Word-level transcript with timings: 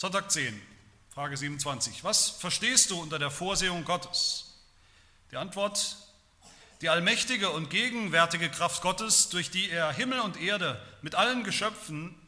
Sonntag 0.00 0.30
10, 0.30 0.58
Frage 1.10 1.36
27. 1.36 2.04
Was 2.04 2.30
verstehst 2.30 2.90
du 2.90 2.98
unter 2.98 3.18
der 3.18 3.30
Vorsehung 3.30 3.84
Gottes? 3.84 4.54
Die 5.30 5.36
Antwort, 5.36 5.98
die 6.80 6.88
allmächtige 6.88 7.50
und 7.50 7.68
gegenwärtige 7.68 8.48
Kraft 8.48 8.80
Gottes, 8.80 9.28
durch 9.28 9.50
die 9.50 9.68
er 9.68 9.92
Himmel 9.92 10.20
und 10.20 10.40
Erde 10.40 10.80
mit 11.02 11.16
allen 11.16 11.44
Geschöpfen 11.44 12.18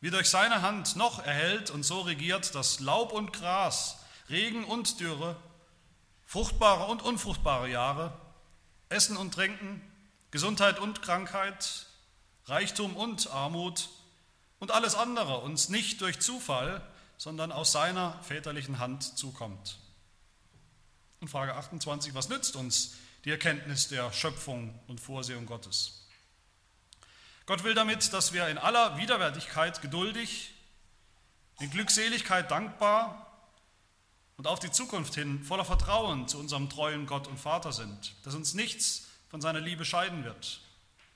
wie 0.00 0.12
durch 0.12 0.30
seine 0.30 0.62
Hand 0.62 0.94
noch 0.94 1.18
erhält 1.18 1.70
und 1.72 1.82
so 1.82 2.00
regiert, 2.02 2.54
dass 2.54 2.78
Laub 2.78 3.10
und 3.10 3.32
Gras, 3.32 3.98
Regen 4.28 4.64
und 4.64 5.00
Dürre, 5.00 5.34
fruchtbare 6.26 6.86
und 6.86 7.02
unfruchtbare 7.02 7.68
Jahre, 7.68 8.16
Essen 8.88 9.16
und 9.16 9.34
Trinken, 9.34 9.82
Gesundheit 10.30 10.78
und 10.78 11.02
Krankheit, 11.02 11.86
Reichtum 12.46 12.94
und 12.94 13.32
Armut 13.32 13.88
und 14.60 14.70
alles 14.70 14.94
andere 14.94 15.38
uns 15.38 15.70
nicht 15.70 16.02
durch 16.02 16.20
Zufall, 16.20 16.86
sondern 17.20 17.52
aus 17.52 17.70
seiner 17.70 18.18
väterlichen 18.22 18.78
Hand 18.78 19.18
zukommt. 19.18 19.78
Und 21.20 21.28
Frage 21.28 21.54
28, 21.54 22.14
was 22.14 22.30
nützt 22.30 22.56
uns 22.56 22.94
die 23.26 23.30
Erkenntnis 23.30 23.88
der 23.88 24.10
Schöpfung 24.10 24.80
und 24.86 25.02
Vorsehung 25.02 25.44
Gottes? 25.44 26.08
Gott 27.44 27.62
will 27.62 27.74
damit, 27.74 28.14
dass 28.14 28.32
wir 28.32 28.48
in 28.48 28.56
aller 28.56 28.96
Widerwärtigkeit 28.96 29.82
geduldig, 29.82 30.54
in 31.58 31.70
Glückseligkeit 31.70 32.50
dankbar 32.50 33.30
und 34.38 34.46
auf 34.46 34.58
die 34.58 34.70
Zukunft 34.70 35.14
hin 35.14 35.44
voller 35.44 35.66
Vertrauen 35.66 36.26
zu 36.26 36.38
unserem 36.38 36.70
treuen 36.70 37.04
Gott 37.04 37.28
und 37.28 37.38
Vater 37.38 37.72
sind, 37.72 38.14
dass 38.24 38.34
uns 38.34 38.54
nichts 38.54 39.08
von 39.28 39.42
seiner 39.42 39.60
Liebe 39.60 39.84
scheiden 39.84 40.24
wird, 40.24 40.62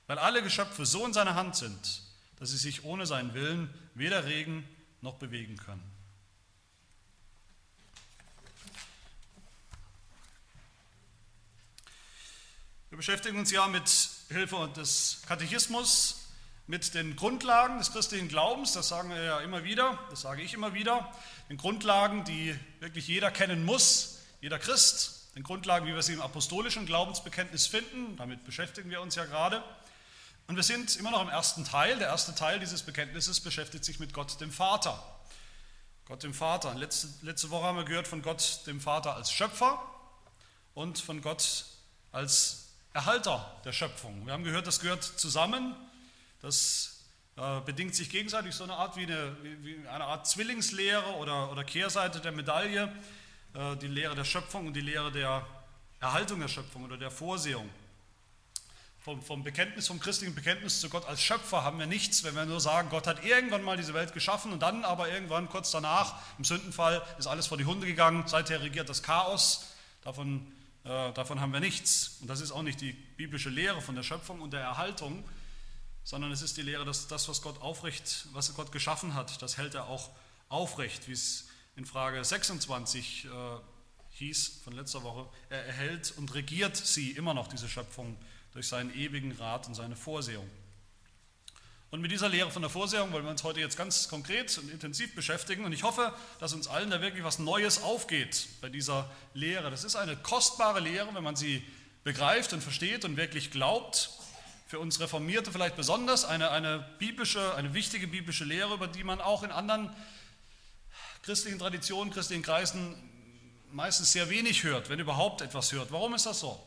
weil 0.05 0.19
alle 0.19 0.43
Geschöpfe 0.43 0.85
so 0.85 1.03
in 1.03 1.13
seiner 1.13 1.33
Hand 1.33 1.55
sind, 1.55 2.03
dass 2.35 2.51
sie 2.51 2.57
sich 2.57 2.83
ohne 2.83 3.07
seinen 3.07 3.33
Willen 3.33 3.73
weder 3.95 4.25
regen 4.25 4.69
noch 5.01 5.15
bewegen 5.15 5.57
können. 5.57 5.94
Wir 12.95 12.99
beschäftigen 12.99 13.37
uns 13.37 13.51
ja 13.51 13.67
mit 13.67 13.91
Hilfe 14.29 14.71
des 14.73 15.21
Katechismus 15.27 16.29
mit 16.65 16.93
den 16.93 17.17
Grundlagen 17.17 17.77
des 17.77 17.91
christlichen 17.91 18.29
Glaubens, 18.29 18.71
das 18.71 18.87
sagen 18.87 19.09
wir 19.09 19.21
ja 19.21 19.41
immer 19.41 19.65
wieder, 19.65 19.99
das 20.11 20.21
sage 20.21 20.41
ich 20.41 20.53
immer 20.53 20.73
wieder, 20.73 21.11
den 21.49 21.57
Grundlagen, 21.57 22.23
die 22.23 22.57
wirklich 22.79 23.05
jeder 23.09 23.31
kennen 23.31 23.65
muss, 23.65 24.19
jeder 24.39 24.59
Christ, 24.59 25.35
den 25.35 25.43
Grundlagen, 25.43 25.87
wie 25.87 25.93
wir 25.93 26.03
sie 26.03 26.13
im 26.13 26.21
apostolischen 26.21 26.85
Glaubensbekenntnis 26.85 27.67
finden, 27.67 28.15
damit 28.15 28.45
beschäftigen 28.45 28.89
wir 28.89 29.01
uns 29.01 29.15
ja 29.15 29.25
gerade. 29.25 29.61
Und 30.47 30.55
wir 30.55 30.63
sind 30.63 30.95
immer 30.95 31.11
noch 31.11 31.21
im 31.21 31.27
ersten 31.27 31.65
Teil. 31.65 31.99
Der 31.99 32.07
erste 32.07 32.33
Teil 32.33 32.61
dieses 32.61 32.83
Bekenntnisses 32.83 33.41
beschäftigt 33.41 33.83
sich 33.83 33.99
mit 33.99 34.13
Gott 34.13 34.39
dem 34.39 34.53
Vater. 34.53 35.03
Gott 36.05 36.23
dem 36.23 36.33
Vater. 36.33 36.73
Letzte, 36.75 37.09
letzte 37.23 37.49
Woche 37.49 37.65
haben 37.65 37.77
wir 37.77 37.83
gehört 37.83 38.07
von 38.07 38.21
Gott 38.21 38.61
dem 38.67 38.79
Vater 38.79 39.17
als 39.17 39.33
Schöpfer 39.33 39.83
und 40.73 40.97
von 40.97 41.21
Gott 41.21 41.65
als 42.13 42.64
Erhalter 42.95 43.45
der 43.65 43.73
Schöpfung. 43.73 44.25
Wir 44.25 44.31
haben 44.31 44.45
gehört, 44.45 44.67
das 44.67 44.79
gehört 44.79 45.03
zusammen. 45.03 45.75
Das 46.41 47.01
äh, 47.35 47.59
bedingt 47.65 47.93
sich 47.93 48.09
gegenseitig 48.09 48.55
so 48.55 48.63
eine 48.63 48.75
Art 48.75 48.95
wie 48.95 49.03
eine, 49.03 49.35
wie 49.43 49.85
eine 49.85 50.05
Art 50.05 50.25
Zwillingslehre 50.25 51.15
oder, 51.15 51.51
oder 51.51 51.65
Kehrseite 51.65 52.21
der 52.21 52.31
Medaille, 52.31 52.89
äh, 53.53 53.75
die 53.75 53.87
Lehre 53.87 54.15
der 54.15 54.23
Schöpfung 54.23 54.67
und 54.67 54.73
die 54.75 54.81
Lehre 54.81 55.11
der 55.11 55.45
Erhaltung 55.99 56.39
der 56.39 56.47
Schöpfung 56.47 56.85
oder 56.85 56.95
der 56.95 57.11
Vorsehung. 57.11 57.69
Vom, 59.01 59.21
vom, 59.21 59.43
Bekenntnis, 59.43 59.87
vom 59.87 59.99
christlichen 59.99 60.33
Bekenntnis 60.33 60.79
zu 60.79 60.87
Gott 60.87 61.05
als 61.05 61.21
Schöpfer 61.21 61.63
haben 61.65 61.77
wir 61.77 61.87
nichts, 61.87 62.23
wenn 62.23 62.33
wir 62.33 62.45
nur 62.45 62.61
sagen, 62.61 62.87
Gott 62.89 63.07
hat 63.07 63.25
irgendwann 63.25 63.63
mal 63.63 63.75
diese 63.75 63.93
Welt 63.93 64.13
geschaffen 64.13 64.53
und 64.53 64.61
dann 64.61 64.85
aber 64.85 65.09
irgendwann 65.09 65.49
kurz 65.49 65.69
danach, 65.69 66.15
im 66.37 66.45
Sündenfall, 66.45 67.05
ist 67.19 67.27
alles 67.27 67.47
vor 67.47 67.57
die 67.57 67.65
Hunde 67.65 67.87
gegangen, 67.87 68.23
seither 68.25 68.61
regiert 68.61 68.87
das 68.87 69.03
Chaos. 69.03 69.65
Davon 70.01 70.49
davon 70.85 71.41
haben 71.41 71.51
wir 71.51 71.59
nichts. 71.59 72.17
Und 72.21 72.29
das 72.29 72.41
ist 72.41 72.51
auch 72.51 72.61
nicht 72.61 72.79
die 72.79 72.93
biblische 72.93 73.49
Lehre 73.49 73.81
von 73.81 73.95
der 73.95 74.03
Schöpfung 74.03 74.41
und 74.41 74.53
der 74.53 74.61
Erhaltung, 74.61 75.23
sondern 76.03 76.31
es 76.31 76.41
ist 76.41 76.57
die 76.57 76.61
Lehre, 76.61 76.85
dass 76.85 77.07
das, 77.07 77.27
was 77.27 77.41
Gott 77.41 77.59
aufrecht, 77.61 78.27
was 78.33 78.53
Gott 78.53 78.71
geschaffen 78.71 79.15
hat, 79.15 79.41
das 79.41 79.57
hält 79.57 79.73
er 79.73 79.87
auch 79.87 80.11
aufrecht, 80.47 81.07
wie 81.07 81.13
es 81.13 81.47
in 81.75 81.85
Frage 81.85 82.23
26 82.23 83.25
äh, 83.25 83.29
hieß 84.11 84.61
von 84.63 84.73
letzter 84.73 85.03
Woche. 85.03 85.27
Er 85.49 85.65
erhält 85.65 86.13
und 86.17 86.33
regiert 86.35 86.77
sie 86.77 87.11
immer 87.11 87.33
noch, 87.33 87.47
diese 87.47 87.67
Schöpfung, 87.67 88.15
durch 88.53 88.67
seinen 88.67 88.95
ewigen 88.95 89.31
Rat 89.33 89.67
und 89.67 89.73
seine 89.73 89.95
Vorsehung. 89.95 90.49
Und 91.95 92.01
mit 92.01 92.11
dieser 92.11 92.27
Lehre 92.27 92.51
von 92.51 92.61
der 92.61 92.69
Vorsehung 92.69 93.13
wollen 93.13 93.23
wir 93.23 93.31
uns 93.31 93.45
heute 93.45 93.61
jetzt 93.61 93.77
ganz 93.77 94.09
konkret 94.09 94.57
und 94.57 94.69
intensiv 94.69 95.15
beschäftigen. 95.15 95.63
Und 95.63 95.71
ich 95.71 95.83
hoffe, 95.83 96.13
dass 96.41 96.51
uns 96.51 96.67
allen 96.67 96.89
da 96.89 96.99
wirklich 96.99 97.23
was 97.23 97.39
Neues 97.39 97.81
aufgeht 97.81 98.49
bei 98.59 98.67
dieser 98.67 99.09
Lehre. 99.33 99.71
Das 99.71 99.85
ist 99.85 99.95
eine 99.95 100.17
kostbare 100.17 100.81
Lehre, 100.81 101.15
wenn 101.15 101.23
man 101.23 101.37
sie 101.37 101.63
begreift 102.03 102.51
und 102.51 102.61
versteht 102.61 103.05
und 103.05 103.15
wirklich 103.15 103.49
glaubt. 103.49 104.09
Für 104.67 104.79
uns 104.79 104.99
Reformierte 104.99 105.53
vielleicht 105.53 105.77
besonders 105.77 106.25
eine, 106.25 106.51
eine 106.51 106.85
biblische, 106.99 107.55
eine 107.55 107.73
wichtige 107.73 108.07
biblische 108.07 108.43
Lehre, 108.43 108.73
über 108.73 108.87
die 108.87 109.05
man 109.05 109.21
auch 109.21 109.43
in 109.43 109.51
anderen 109.51 109.89
christlichen 111.21 111.59
Traditionen, 111.59 112.11
christlichen 112.11 112.43
Kreisen 112.43 112.93
meistens 113.71 114.11
sehr 114.11 114.29
wenig 114.29 114.65
hört, 114.65 114.89
wenn 114.89 114.99
überhaupt 114.99 115.39
etwas 115.39 115.71
hört. 115.71 115.93
Warum 115.93 116.13
ist 116.13 116.25
das 116.25 116.41
so? 116.41 116.61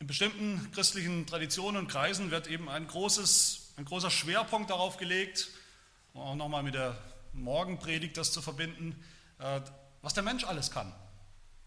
In 0.00 0.06
bestimmten 0.06 0.70
christlichen 0.70 1.26
Traditionen 1.26 1.76
und 1.76 1.88
Kreisen 1.88 2.30
wird 2.30 2.46
eben 2.46 2.68
ein, 2.68 2.86
großes, 2.86 3.72
ein 3.78 3.84
großer 3.84 4.12
Schwerpunkt 4.12 4.70
darauf 4.70 4.96
gelegt, 4.96 5.48
um 6.12 6.20
auch 6.20 6.36
nochmal 6.36 6.62
mit 6.62 6.74
der 6.74 6.96
Morgenpredigt 7.32 8.16
das 8.16 8.30
zu 8.30 8.40
verbinden, 8.40 8.94
äh, 9.40 9.60
was 10.00 10.14
der 10.14 10.22
Mensch 10.22 10.44
alles 10.44 10.70
kann. 10.70 10.94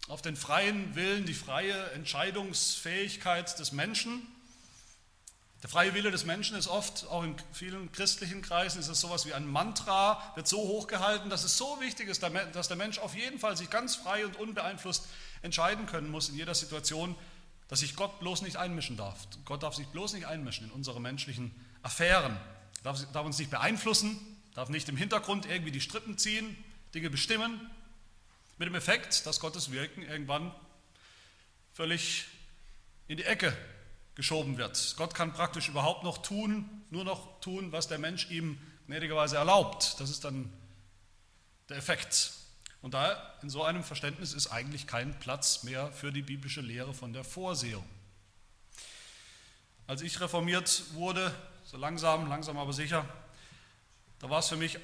Auf 0.08 0.22
den 0.22 0.34
freien 0.34 0.94
Willen, 0.94 1.26
die 1.26 1.34
freie 1.34 1.90
Entscheidungsfähigkeit 1.90 3.58
des 3.58 3.72
Menschen. 3.72 4.26
Der 5.62 5.68
freie 5.68 5.92
Wille 5.92 6.10
des 6.10 6.24
Menschen 6.24 6.56
ist 6.56 6.68
oft, 6.68 7.06
auch 7.08 7.24
in 7.24 7.36
vielen 7.52 7.92
christlichen 7.92 8.40
Kreisen, 8.40 8.80
ist 8.80 8.88
es 8.88 8.98
sowas 8.98 9.26
wie 9.26 9.34
ein 9.34 9.46
Mantra, 9.46 10.32
wird 10.36 10.48
so 10.48 10.56
hochgehalten, 10.56 11.28
dass 11.28 11.44
es 11.44 11.58
so 11.58 11.78
wichtig 11.80 12.08
ist, 12.08 12.22
dass 12.22 12.68
der 12.68 12.76
Mensch 12.78 12.98
auf 12.98 13.14
jeden 13.14 13.38
Fall 13.38 13.58
sich 13.58 13.68
ganz 13.68 13.94
frei 13.94 14.24
und 14.24 14.36
unbeeinflusst 14.36 15.04
entscheiden 15.42 15.84
können 15.84 16.10
muss 16.10 16.30
in 16.30 16.36
jeder 16.36 16.54
Situation, 16.54 17.14
dass 17.72 17.80
sich 17.80 17.96
Gott 17.96 18.20
bloß 18.20 18.42
nicht 18.42 18.56
einmischen 18.56 18.98
darf. 18.98 19.26
Gott 19.46 19.62
darf 19.62 19.74
sich 19.74 19.86
bloß 19.86 20.12
nicht 20.12 20.26
einmischen 20.26 20.66
in 20.66 20.72
unsere 20.72 21.00
menschlichen 21.00 21.54
Affären, 21.82 22.36
darf, 22.82 23.02
darf 23.12 23.24
uns 23.24 23.38
nicht 23.38 23.50
beeinflussen, 23.50 24.18
darf 24.52 24.68
nicht 24.68 24.90
im 24.90 24.96
Hintergrund 24.98 25.46
irgendwie 25.46 25.70
die 25.70 25.80
Strippen 25.80 26.18
ziehen, 26.18 26.54
Dinge 26.94 27.08
bestimmen, 27.08 27.70
mit 28.58 28.68
dem 28.68 28.74
Effekt, 28.74 29.24
dass 29.24 29.40
Gottes 29.40 29.70
Wirken 29.72 30.02
irgendwann 30.02 30.54
völlig 31.72 32.26
in 33.08 33.16
die 33.16 33.24
Ecke 33.24 33.56
geschoben 34.16 34.58
wird. 34.58 34.94
Gott 34.98 35.14
kann 35.14 35.32
praktisch 35.32 35.70
überhaupt 35.70 36.04
noch 36.04 36.18
tun, 36.18 36.68
nur 36.90 37.04
noch 37.04 37.40
tun, 37.40 37.72
was 37.72 37.88
der 37.88 37.96
Mensch 37.96 38.30
ihm 38.30 38.58
gnädigerweise 38.86 39.36
erlaubt. 39.36 39.98
Das 39.98 40.10
ist 40.10 40.24
dann 40.24 40.52
der 41.70 41.78
Effekt. 41.78 42.32
Und 42.82 42.94
da 42.94 43.34
in 43.42 43.48
so 43.48 43.62
einem 43.62 43.84
Verständnis 43.84 44.34
ist 44.34 44.48
eigentlich 44.48 44.86
kein 44.86 45.18
Platz 45.20 45.62
mehr 45.62 45.90
für 45.92 46.12
die 46.12 46.22
biblische 46.22 46.60
Lehre 46.60 46.92
von 46.92 47.12
der 47.12 47.24
Vorsehung. 47.24 47.84
Als 49.86 50.02
ich 50.02 50.20
reformiert 50.20 50.82
wurde, 50.92 51.32
so 51.64 51.76
langsam, 51.76 52.28
langsam 52.28 52.58
aber 52.58 52.72
sicher, 52.72 53.06
da 54.18 54.30
war 54.30 54.40
es 54.40 54.48
für 54.48 54.56
mich 54.56 54.78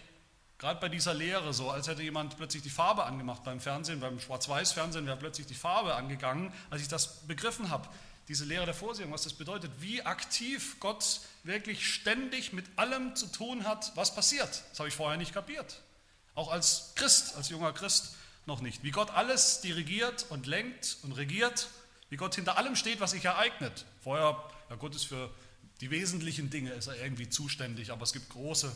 gerade 0.58 0.80
bei 0.80 0.88
dieser 0.88 1.14
Lehre 1.14 1.52
so, 1.52 1.70
als 1.70 1.88
hätte 1.88 2.02
jemand 2.02 2.36
plötzlich 2.36 2.62
die 2.62 2.70
Farbe 2.70 3.04
angemacht 3.04 3.42
beim 3.44 3.60
Fernsehen, 3.60 4.00
beim 4.00 4.20
Schwarz-Weiß-Fernsehen 4.20 5.06
wäre 5.06 5.16
plötzlich 5.16 5.46
die 5.46 5.54
Farbe 5.54 5.94
angegangen, 5.94 6.52
als 6.70 6.82
ich 6.82 6.88
das 6.88 7.26
begriffen 7.26 7.70
habe, 7.70 7.88
diese 8.28 8.44
Lehre 8.44 8.64
der 8.64 8.74
Vorsehung, 8.74 9.12
was 9.12 9.22
das 9.22 9.32
bedeutet, 9.32 9.70
wie 9.80 10.02
aktiv 10.02 10.78
Gott 10.80 11.20
wirklich 11.44 11.92
ständig 11.92 12.52
mit 12.52 12.66
allem 12.76 13.16
zu 13.16 13.26
tun 13.26 13.64
hat, 13.64 13.92
was 13.94 14.14
passiert. 14.14 14.64
Das 14.70 14.80
habe 14.80 14.88
ich 14.88 14.94
vorher 14.94 15.16
nicht 15.16 15.32
kapiert. 15.32 15.80
Auch 16.38 16.52
als 16.52 16.92
Christ, 16.94 17.34
als 17.34 17.48
junger 17.48 17.72
Christ 17.72 18.14
noch 18.46 18.60
nicht. 18.60 18.84
Wie 18.84 18.92
Gott 18.92 19.10
alles 19.10 19.60
dirigiert 19.60 20.24
und 20.28 20.46
lenkt 20.46 20.98
und 21.02 21.10
regiert, 21.10 21.68
wie 22.10 22.16
Gott 22.16 22.36
hinter 22.36 22.56
allem 22.56 22.76
steht, 22.76 23.00
was 23.00 23.10
sich 23.10 23.24
ereignet. 23.24 23.84
Vorher, 24.04 24.40
ja 24.70 24.76
Gott 24.76 24.94
ist 24.94 25.02
für 25.02 25.34
die 25.80 25.90
wesentlichen 25.90 26.48
Dinge 26.48 26.70
ist 26.70 26.86
er 26.86 26.94
irgendwie 26.94 27.28
zuständig, 27.28 27.90
aber 27.90 28.04
es 28.04 28.12
gibt 28.12 28.28
große 28.28 28.72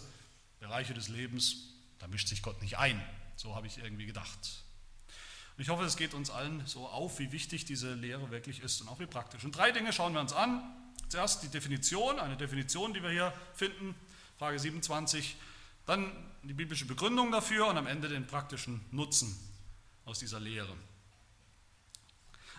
Bereiche 0.59 0.93
des 0.93 1.07
Lebens, 1.07 1.69
da 2.01 2.09
mischt 2.09 2.27
sich 2.27 2.43
Gott 2.43 2.61
nicht 2.63 2.79
ein. 2.79 3.01
So 3.37 3.55
habe 3.55 3.69
ich 3.69 3.79
irgendwie 3.79 4.07
gedacht. 4.07 4.41
Und 5.57 5.63
ich 5.63 5.69
hoffe, 5.69 5.85
es 5.85 5.97
geht 5.97 6.15
uns 6.15 6.31
allen 6.31 6.67
so 6.67 6.89
auf, 6.89 7.21
wie 7.21 7.31
wichtig 7.31 7.65
diese 7.65 7.95
Lehre 7.95 8.33
wirklich 8.33 8.59
ist 8.59 8.81
und 8.81 8.89
auch 8.89 8.99
wie 8.99 9.07
praktisch. 9.07 9.45
Und 9.45 9.57
drei 9.57 9.71
Dinge 9.71 9.93
schauen 9.93 10.15
wir 10.15 10.21
uns 10.21 10.33
an. 10.33 10.65
Zuerst 11.09 11.45
die 11.45 11.49
Definition, 11.49 12.19
eine 12.19 12.37
Definition, 12.37 12.93
die 12.93 13.05
wir 13.05 13.11
hier 13.11 13.33
finden, 13.55 13.95
Frage 14.37 14.59
27. 14.59 15.37
Dann 15.87 16.13
die 16.43 16.55
biblische 16.55 16.87
Begründung 16.87 17.31
dafür 17.33 17.67
und 17.69 17.77
am 17.77 17.87
Ende 17.87 18.09
den 18.09 18.27
praktischen 18.27 18.85
Nutzen 18.91 19.37
aus 20.05 20.19
dieser 20.19 20.41
Lehre. 20.41 20.75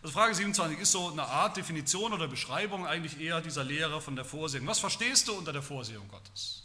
Also 0.02 0.14
Frage 0.14 0.36
27 0.36 0.80
ist 0.80 0.92
so 0.92 1.12
eine 1.12 1.24
Art 1.24 1.56
Definition 1.56 2.12
oder 2.12 2.28
Beschreibung 2.28 2.86
eigentlich 2.86 3.22
eher 3.22 3.40
dieser 3.40 3.64
Lehre 3.64 4.02
von 4.02 4.18
der 4.18 4.26
Vorsehung. 4.26 4.68
Was 4.68 4.80
verstehst 4.80 5.30
du 5.30 5.34
unter 5.34 5.54
der 5.54 5.62
Vorsehung 5.62 6.08
Gottes? 6.10 6.64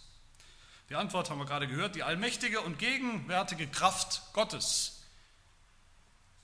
Die 0.89 0.97
Antwort 0.97 1.31
haben 1.31 1.39
wir 1.39 1.47
gerade 1.47 1.69
gehört, 1.69 1.95
die 1.95 2.03
allmächtige 2.03 2.61
und 2.63 2.79
gegenwärtige 2.79 3.69
Kraft 3.69 4.23
Gottes, 4.33 5.03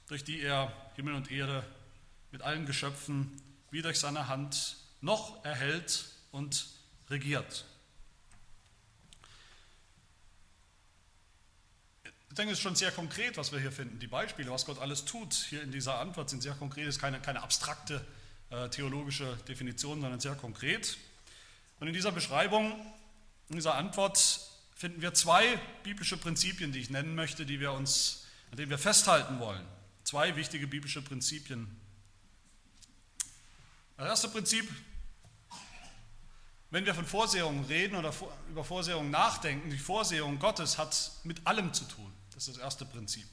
durch 0.06 0.22
die 0.22 0.40
er 0.40 0.72
Himmel 0.94 1.14
und 1.14 1.30
Erde 1.30 1.64
mit 2.30 2.42
allen 2.42 2.66
Geschöpfen 2.66 3.40
wie 3.70 3.82
durch 3.82 3.98
seine 3.98 4.28
Hand 4.28 4.76
noch 5.00 5.44
erhält 5.44 6.04
und 6.30 6.66
regiert. 7.10 7.64
Ich 12.34 12.36
denke, 12.36 12.52
es 12.52 12.58
ist 12.58 12.64
schon 12.64 12.74
sehr 12.74 12.90
konkret, 12.90 13.36
was 13.36 13.52
wir 13.52 13.60
hier 13.60 13.70
finden. 13.70 14.00
Die 14.00 14.08
Beispiele, 14.08 14.50
was 14.50 14.66
Gott 14.66 14.80
alles 14.80 15.04
tut, 15.04 15.32
hier 15.34 15.62
in 15.62 15.70
dieser 15.70 16.00
Antwort 16.00 16.28
sind 16.28 16.42
sehr 16.42 16.54
konkret. 16.54 16.88
Es 16.88 16.96
ist 16.96 17.00
keine, 17.00 17.20
keine 17.20 17.40
abstrakte 17.44 18.04
äh, 18.50 18.68
theologische 18.70 19.36
Definition, 19.46 20.00
sondern 20.00 20.18
sehr 20.18 20.34
konkret. 20.34 20.98
Und 21.78 21.86
in 21.86 21.94
dieser 21.94 22.10
Beschreibung, 22.10 22.72
in 23.50 23.54
dieser 23.54 23.76
Antwort 23.76 24.40
finden 24.74 25.00
wir 25.00 25.14
zwei 25.14 25.60
biblische 25.84 26.16
Prinzipien, 26.16 26.72
die 26.72 26.80
ich 26.80 26.90
nennen 26.90 27.14
möchte, 27.14 27.46
die 27.46 27.60
wir 27.60 27.70
uns, 27.70 28.26
an 28.50 28.56
denen 28.56 28.70
wir 28.70 28.78
festhalten 28.78 29.38
wollen. 29.38 29.64
Zwei 30.02 30.34
wichtige 30.34 30.66
biblische 30.66 31.02
Prinzipien. 31.02 31.68
Das 33.96 34.08
erste 34.08 34.28
Prinzip, 34.28 34.68
wenn 36.72 36.84
wir 36.84 36.96
von 36.96 37.06
Vorsehungen 37.06 37.64
reden 37.66 37.94
oder 37.94 38.12
über 38.50 38.64
Vorsehungen 38.64 39.12
nachdenken, 39.12 39.70
die 39.70 39.78
Vorsehung 39.78 40.40
Gottes 40.40 40.78
hat 40.78 41.12
mit 41.22 41.46
allem 41.46 41.72
zu 41.72 41.84
tun. 41.84 42.12
Das 42.34 42.48
ist 42.48 42.56
das 42.56 42.64
erste 42.64 42.84
Prinzip. 42.84 43.26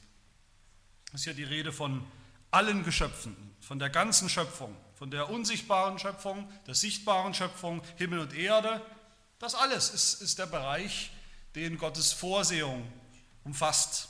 Es 1.08 1.20
ist 1.20 1.24
hier 1.24 1.34
die 1.34 1.44
Rede 1.44 1.72
von 1.72 2.06
allen 2.50 2.84
Geschöpfen, 2.84 3.36
von 3.60 3.78
der 3.78 3.90
ganzen 3.90 4.28
Schöpfung, 4.28 4.76
von 4.94 5.10
der 5.10 5.28
unsichtbaren 5.28 5.98
Schöpfung, 5.98 6.50
der 6.66 6.74
sichtbaren 6.74 7.34
Schöpfung, 7.34 7.82
Himmel 7.96 8.20
und 8.20 8.34
Erde. 8.34 8.80
Das 9.38 9.54
alles 9.54 9.90
ist, 9.90 10.22
ist 10.22 10.38
der 10.38 10.46
Bereich, 10.46 11.10
den 11.54 11.78
Gottes 11.78 12.12
Vorsehung 12.12 12.90
umfasst. 13.44 14.08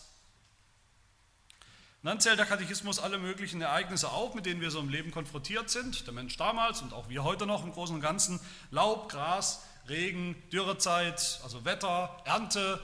Und 2.02 2.08
dann 2.08 2.20
zählt 2.20 2.38
der 2.38 2.46
Katechismus 2.46 2.98
alle 2.98 3.18
möglichen 3.18 3.62
Ereignisse 3.62 4.10
auf, 4.10 4.34
mit 4.34 4.44
denen 4.44 4.60
wir 4.60 4.72
so 4.72 4.80
im 4.80 4.88
Leben 4.88 5.12
konfrontiert 5.12 5.70
sind. 5.70 6.06
Der 6.06 6.12
Mensch 6.12 6.36
damals 6.36 6.82
und 6.82 6.92
auch 6.92 7.08
wir 7.08 7.22
heute 7.22 7.46
noch 7.46 7.64
im 7.64 7.72
Großen 7.72 7.94
und 7.94 8.02
Ganzen. 8.02 8.40
Laub, 8.72 9.08
Gras, 9.08 9.62
Regen, 9.88 10.36
Dürrezeit, 10.52 11.40
also 11.44 11.64
Wetter, 11.64 12.20
Ernte, 12.24 12.80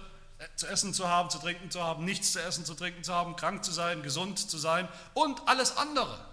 zu 0.56 0.67
essen 0.67 0.94
zu 0.94 1.08
haben, 1.08 1.31
zu 1.31 1.38
trinken 1.38 1.70
zu 1.70 1.82
haben, 1.82 2.05
nichts 2.05 2.32
zu 2.32 2.40
essen, 2.40 2.64
zu 2.64 2.75
trinken 2.75 3.02
zu 3.02 3.12
haben, 3.14 3.37
krank 3.37 3.64
zu 3.64 3.73
sein, 3.73 4.02
gesund 4.02 4.38
zu 4.38 4.58
sein 4.58 4.88
und 5.14 5.49
alles 5.49 5.76
andere. 5.76 6.25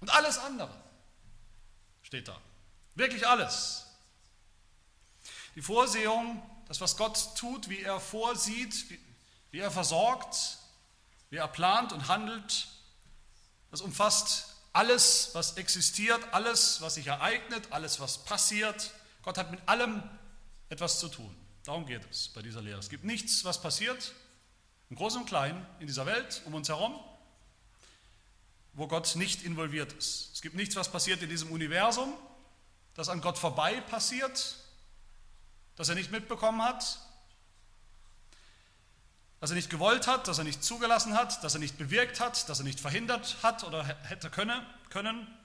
Und 0.00 0.10
alles 0.10 0.38
andere 0.38 0.70
steht 2.02 2.28
da. 2.28 2.38
Wirklich 2.94 3.26
alles. 3.26 3.86
Die 5.54 5.62
Vorsehung, 5.62 6.42
das, 6.68 6.80
was 6.80 6.96
Gott 6.96 7.36
tut, 7.36 7.68
wie 7.68 7.80
er 7.80 8.00
vorsieht, 8.00 8.90
wie, 9.50 9.58
er 9.58 9.70
versorgt, 9.70 10.58
wie 11.30 11.36
er 11.36 11.48
plant 11.48 11.92
und 11.92 12.08
handelt, 12.08 12.68
das 13.70 13.80
umfasst 13.80 14.56
alles, 14.72 15.30
was 15.32 15.56
existiert, 15.56 16.20
alles, 16.32 16.82
was 16.82 16.94
sich 16.94 17.06
ereignet, 17.06 17.68
alles, 17.70 17.98
was 17.98 18.18
passiert. 18.18 18.92
Gott 19.22 19.38
hat 19.38 19.50
mit 19.50 19.66
allem 19.66 20.02
etwas 20.68 21.00
zu 21.00 21.08
tun. 21.08 21.34
Darum 21.66 21.84
geht 21.84 22.08
es 22.08 22.28
bei 22.28 22.42
dieser 22.42 22.62
Lehre. 22.62 22.78
Es 22.78 22.88
gibt 22.88 23.02
nichts, 23.02 23.44
was 23.44 23.60
passiert, 23.60 24.12
im 24.88 24.94
Großen 24.94 25.22
und 25.22 25.26
Kleinen, 25.26 25.66
in 25.80 25.88
dieser 25.88 26.06
Welt 26.06 26.42
um 26.44 26.54
uns 26.54 26.68
herum, 26.68 26.96
wo 28.74 28.86
Gott 28.86 29.16
nicht 29.16 29.42
involviert 29.42 29.92
ist. 29.94 30.30
Es 30.32 30.42
gibt 30.42 30.54
nichts, 30.54 30.76
was 30.76 30.92
passiert 30.92 31.20
in 31.22 31.28
diesem 31.28 31.50
Universum, 31.50 32.14
das 32.94 33.08
an 33.08 33.20
Gott 33.20 33.36
vorbei 33.36 33.80
passiert, 33.80 34.58
das 35.74 35.88
er 35.88 35.96
nicht 35.96 36.12
mitbekommen 36.12 36.62
hat, 36.62 37.00
das 39.40 39.50
er 39.50 39.56
nicht 39.56 39.68
gewollt 39.68 40.06
hat, 40.06 40.28
das 40.28 40.38
er 40.38 40.44
nicht 40.44 40.62
zugelassen 40.62 41.14
hat, 41.14 41.42
das 41.42 41.54
er 41.54 41.60
nicht 41.60 41.78
bewirkt 41.78 42.20
hat, 42.20 42.48
das 42.48 42.60
er 42.60 42.64
nicht 42.64 42.78
verhindert 42.78 43.42
hat 43.42 43.64
oder 43.64 43.82
hätte 44.04 44.30
können. 44.30 44.64
können. 44.88 45.35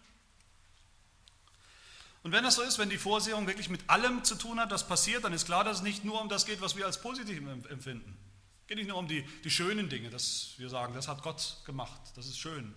Und 2.23 2.31
wenn 2.31 2.43
das 2.43 2.55
so 2.55 2.61
ist, 2.61 2.77
wenn 2.77 2.89
die 2.89 2.97
Vorsehung 2.97 3.47
wirklich 3.47 3.69
mit 3.69 3.89
allem 3.89 4.23
zu 4.23 4.35
tun 4.35 4.59
hat, 4.59 4.71
das 4.71 4.87
passiert, 4.87 5.23
dann 5.23 5.33
ist 5.33 5.45
klar, 5.45 5.63
dass 5.63 5.77
es 5.77 5.83
nicht 5.83 6.05
nur 6.05 6.21
um 6.21 6.29
das 6.29 6.45
geht, 6.45 6.61
was 6.61 6.75
wir 6.75 6.85
als 6.85 7.01
positiv 7.01 7.39
empfinden. 7.69 8.17
Es 8.61 8.67
geht 8.67 8.77
nicht 8.77 8.87
nur 8.87 8.97
um 8.97 9.07
die, 9.07 9.23
die 9.43 9.49
schönen 9.49 9.89
Dinge, 9.89 10.09
dass 10.09 10.53
wir 10.57 10.69
sagen, 10.69 10.93
das 10.93 11.07
hat 11.07 11.23
Gott 11.23 11.57
gemacht, 11.65 11.99
das 12.15 12.27
ist 12.27 12.37
schön. 12.37 12.73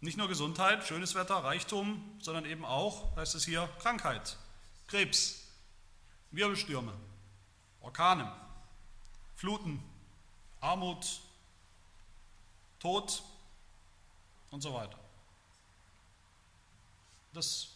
Nicht 0.00 0.18
nur 0.18 0.28
Gesundheit, 0.28 0.86
schönes 0.86 1.14
Wetter, 1.14 1.36
Reichtum, 1.36 2.16
sondern 2.20 2.44
eben 2.44 2.64
auch, 2.64 3.16
heißt 3.16 3.34
es 3.34 3.44
hier, 3.44 3.68
Krankheit, 3.80 4.36
Krebs, 4.86 5.48
Wirbelstürme, 6.30 6.92
Orkane, 7.80 8.30
Fluten, 9.34 9.82
Armut, 10.60 11.20
Tod 12.78 13.22
und 14.50 14.60
so 14.60 14.72
weiter. 14.74 14.98
Das 17.36 17.68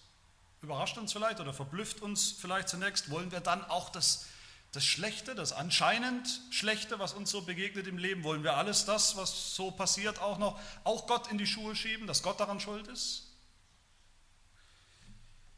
überrascht 0.63 0.99
uns 0.99 1.13
vielleicht 1.13 1.41
oder 1.41 1.53
verblüfft 1.53 2.01
uns 2.03 2.33
vielleicht 2.33 2.69
zunächst. 2.69 3.11
Wollen 3.11 3.31
wir 3.31 3.41
dann 3.41 3.65
auch 3.65 3.91
das, 3.91 4.27
das 4.73 4.85
Schlechte, 4.85 5.35
das 5.35 5.53
anscheinend 5.53 6.41
Schlechte, 6.51 6.99
was 6.99 7.13
uns 7.13 7.31
so 7.31 7.43
begegnet 7.43 7.87
im 7.87 7.99
Leben, 7.99 8.25
wollen 8.25 8.43
wir 8.43 8.57
alles 8.57 8.87
das, 8.87 9.17
was 9.17 9.55
so 9.55 9.71
passiert, 9.71 10.19
auch 10.19 10.39
noch, 10.39 10.59
auch 10.85 11.07
Gott 11.07 11.31
in 11.31 11.39
die 11.39 11.47
Schuhe 11.47 11.77
schieben, 11.77 12.07
dass 12.07 12.23
Gott 12.23 12.41
daran 12.41 12.59
schuld 12.59 12.89
ist? 12.89 13.27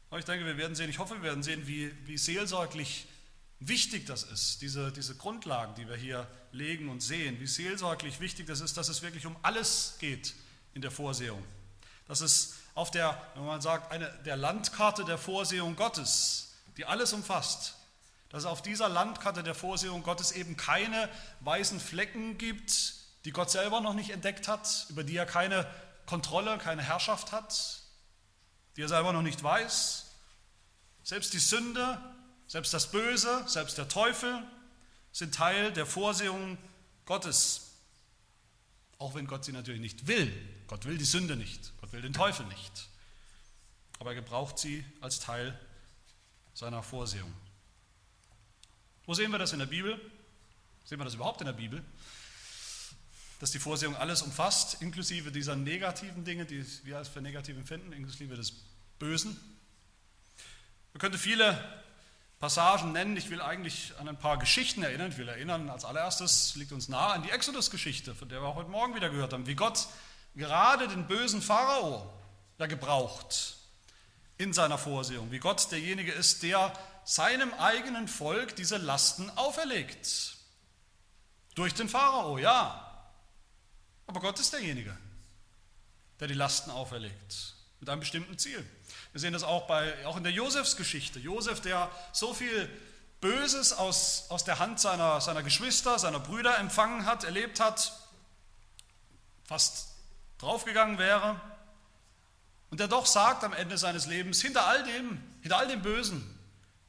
Aber 0.09 0.19
ich 0.19 0.25
denke, 0.25 0.45
wir 0.45 0.57
werden 0.57 0.75
sehen, 0.75 0.89
ich 0.89 0.99
hoffe, 0.99 1.15
wir 1.15 1.23
werden 1.23 1.43
sehen, 1.43 1.65
wie, 1.65 1.91
wie 2.05 2.17
seelsorglich 2.17 3.07
wichtig 3.59 4.05
das 4.05 4.23
ist, 4.23 4.61
diese, 4.61 4.91
diese 4.91 5.15
Grundlagen, 5.15 5.75
die 5.75 5.87
wir 5.87 5.95
hier 5.95 6.27
legen 6.51 6.89
und 6.89 7.01
sehen, 7.01 7.39
wie 7.39 7.47
seelsorglich 7.47 8.19
wichtig 8.19 8.47
das 8.47 8.61
ist, 8.61 8.77
dass 8.77 8.89
es 8.89 9.01
wirklich 9.01 9.25
um 9.25 9.35
alles 9.41 9.95
geht 9.99 10.35
in 10.73 10.81
der 10.81 10.91
Vorsehung. 10.91 11.43
Dass 12.05 12.21
es 12.21 12.55
auf 12.75 12.91
der, 12.91 13.21
wenn 13.35 13.45
man 13.45 13.61
sagt, 13.61 13.91
eine, 13.91 14.09
der 14.25 14.35
Landkarte 14.35 15.05
der 15.05 15.17
Vorsehung 15.17 15.75
Gottes, 15.75 16.55
die 16.77 16.85
alles 16.85 17.13
umfasst, 17.13 17.75
dass 18.29 18.43
es 18.43 18.49
auf 18.49 18.63
dieser 18.63 18.89
Landkarte 18.89 19.43
der 19.43 19.53
Vorsehung 19.53 20.01
Gottes 20.01 20.31
eben 20.31 20.57
keine 20.57 21.07
weißen 21.41 21.79
Flecken 21.79 22.37
gibt, 22.37 22.95
die 23.25 23.31
Gott 23.31 23.51
selber 23.51 23.79
noch 23.79 23.93
nicht 23.93 24.09
entdeckt 24.09 24.47
hat, 24.47 24.87
über 24.89 25.03
die 25.03 25.15
er 25.15 25.25
keine 25.27 25.67
Kontrolle, 26.07 26.57
keine 26.57 26.81
Herrschaft 26.81 27.31
hat, 27.31 27.81
die 28.75 28.81
er 28.81 28.89
selber 28.89 29.13
noch 29.13 29.21
nicht 29.21 29.43
weiß. 29.43 30.07
Selbst 31.03 31.33
die 31.33 31.39
Sünde, 31.39 32.01
selbst 32.47 32.73
das 32.73 32.89
Böse, 32.91 33.43
selbst 33.47 33.77
der 33.77 33.87
Teufel 33.87 34.41
sind 35.11 35.35
Teil 35.35 35.71
der 35.71 35.85
Vorsehung 35.85 36.57
Gottes. 37.05 37.69
Auch 38.97 39.13
wenn 39.13 39.27
Gott 39.27 39.45
sie 39.45 39.51
natürlich 39.51 39.81
nicht 39.81 40.07
will. 40.07 40.33
Gott 40.65 40.85
will 40.85 40.97
die 40.97 41.05
Sünde 41.05 41.35
nicht 41.35 41.71
will 41.93 42.01
den 42.01 42.13
Teufel 42.13 42.45
nicht. 42.47 42.89
Aber 43.99 44.11
er 44.11 44.15
gebraucht 44.15 44.59
sie 44.59 44.83
als 44.99 45.19
Teil 45.19 45.57
seiner 46.53 46.83
Vorsehung. 46.83 47.31
Wo 49.05 49.13
sehen 49.13 49.31
wir 49.31 49.39
das 49.39 49.53
in 49.53 49.59
der 49.59 49.65
Bibel? 49.65 49.99
Sehen 50.83 50.99
wir 50.99 51.05
das 51.05 51.13
überhaupt 51.13 51.39
in 51.41 51.45
der 51.45 51.53
Bibel? 51.53 51.83
Dass 53.39 53.51
die 53.51 53.59
Vorsehung 53.59 53.95
alles 53.95 54.21
umfasst, 54.21 54.81
inklusive 54.81 55.31
dieser 55.31 55.55
negativen 55.55 56.25
Dinge, 56.25 56.45
die 56.45 56.65
wir 56.83 56.97
als 56.97 57.09
für 57.09 57.21
negativ 57.21 57.57
empfinden, 57.57 57.93
inklusive 57.93 58.35
des 58.35 58.53
Bösen. 58.99 59.39
Man 60.93 60.99
könnte 60.99 61.17
viele 61.17 61.81
Passagen 62.39 62.91
nennen. 62.91 63.17
Ich 63.17 63.29
will 63.29 63.41
eigentlich 63.41 63.93
an 63.99 64.07
ein 64.07 64.17
paar 64.17 64.37
Geschichten 64.37 64.83
erinnern. 64.83 65.11
Ich 65.11 65.17
will 65.17 65.27
erinnern, 65.27 65.69
als 65.69 65.85
allererstes 65.85 66.55
liegt 66.55 66.71
uns 66.71 66.87
nahe 66.87 67.13
an 67.13 67.23
die 67.23 67.29
Exodus-Geschichte, 67.29 68.15
von 68.15 68.29
der 68.29 68.41
wir 68.41 68.47
auch 68.47 68.55
heute 68.55 68.69
Morgen 68.69 68.95
wieder 68.95 69.09
gehört 69.09 69.33
haben, 69.33 69.47
wie 69.47 69.55
Gott 69.55 69.87
gerade 70.35 70.87
den 70.87 71.07
bösen 71.07 71.41
Pharao 71.41 72.11
ja 72.57 72.65
gebraucht 72.65 73.57
in 74.37 74.53
seiner 74.53 74.77
Vorsehung, 74.77 75.31
wie 75.31 75.39
Gott 75.39 75.71
derjenige 75.71 76.11
ist, 76.11 76.43
der 76.43 76.73
seinem 77.05 77.53
eigenen 77.55 78.07
Volk 78.07 78.55
diese 78.55 78.77
Lasten 78.77 79.29
auferlegt. 79.31 80.37
Durch 81.55 81.73
den 81.73 81.89
Pharao, 81.89 82.37
ja. 82.37 82.79
Aber 84.07 84.19
Gott 84.19 84.39
ist 84.39 84.53
derjenige, 84.53 84.97
der 86.19 86.27
die 86.27 86.33
Lasten 86.33 86.71
auferlegt, 86.71 87.55
mit 87.79 87.89
einem 87.89 87.99
bestimmten 87.99 88.37
Ziel. 88.37 88.65
Wir 89.11 89.21
sehen 89.21 89.33
das 89.33 89.43
auch, 89.43 89.67
bei, 89.67 90.05
auch 90.05 90.17
in 90.17 90.23
der 90.23 90.31
Josefsgeschichte. 90.31 91.19
Josef, 91.19 91.61
der 91.61 91.91
so 92.11 92.33
viel 92.33 92.69
Böses 93.21 93.71
aus, 93.71 94.25
aus 94.29 94.43
der 94.43 94.59
Hand 94.59 94.79
seiner, 94.79 95.21
seiner 95.21 95.43
Geschwister, 95.43 95.99
seiner 95.99 96.19
Brüder 96.19 96.57
empfangen 96.57 97.05
hat, 97.05 97.23
erlebt 97.23 97.59
hat, 97.59 97.93
fast 99.45 99.92
draufgegangen 100.43 100.97
wäre 100.97 101.39
und 102.69 102.79
der 102.79 102.87
doch 102.87 103.05
sagt 103.05 103.43
am 103.43 103.53
Ende 103.53 103.77
seines 103.77 104.05
Lebens, 104.05 104.41
hinter 104.41 104.67
all 104.67 104.83
dem, 104.83 105.21
hinter 105.41 105.57
all 105.57 105.67
dem 105.67 105.81
Bösen, 105.81 106.23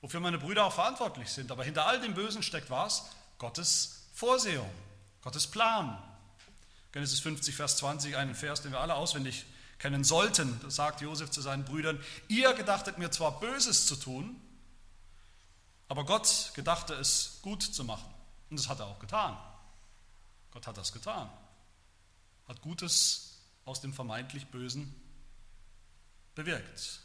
wofür 0.00 0.20
meine 0.20 0.38
Brüder 0.38 0.64
auch 0.64 0.72
verantwortlich 0.72 1.30
sind, 1.30 1.50
aber 1.50 1.64
hinter 1.64 1.86
all 1.86 2.00
dem 2.00 2.14
Bösen 2.14 2.42
steckt 2.42 2.70
was? 2.70 3.10
Gottes 3.38 4.06
Vorsehung, 4.14 4.70
Gottes 5.22 5.46
Plan. 5.46 6.02
Genesis 6.92 7.20
50, 7.20 7.54
Vers 7.54 7.78
20, 7.78 8.16
einen 8.16 8.34
Vers, 8.34 8.62
den 8.62 8.72
wir 8.72 8.80
alle 8.80 8.94
auswendig 8.94 9.46
kennen 9.78 10.04
sollten. 10.04 10.60
Da 10.62 10.70
sagt 10.70 11.00
Josef 11.00 11.30
zu 11.30 11.40
seinen 11.40 11.64
Brüdern, 11.64 12.00
ihr 12.28 12.54
gedachtet 12.54 12.98
mir 12.98 13.10
zwar 13.10 13.40
Böses 13.40 13.86
zu 13.86 13.96
tun, 13.96 14.40
Aber 15.88 16.04
Gott 16.04 16.52
gedachte 16.54 16.94
es 16.94 17.40
gut 17.42 17.62
zu 17.62 17.84
machen. 17.84 18.12
Und 18.50 18.58
das 18.58 18.68
hat 18.68 18.80
er 18.80 18.86
auch 18.86 18.98
getan. 18.98 19.36
Gott 20.52 20.66
hat 20.66 20.76
das 20.76 20.92
getan. 20.92 21.30
Hat 22.48 22.60
Gutes 22.62 23.33
aus 23.64 23.80
dem 23.80 23.92
vermeintlich 23.92 24.46
Bösen 24.48 24.94
bewirkt. 26.34 27.00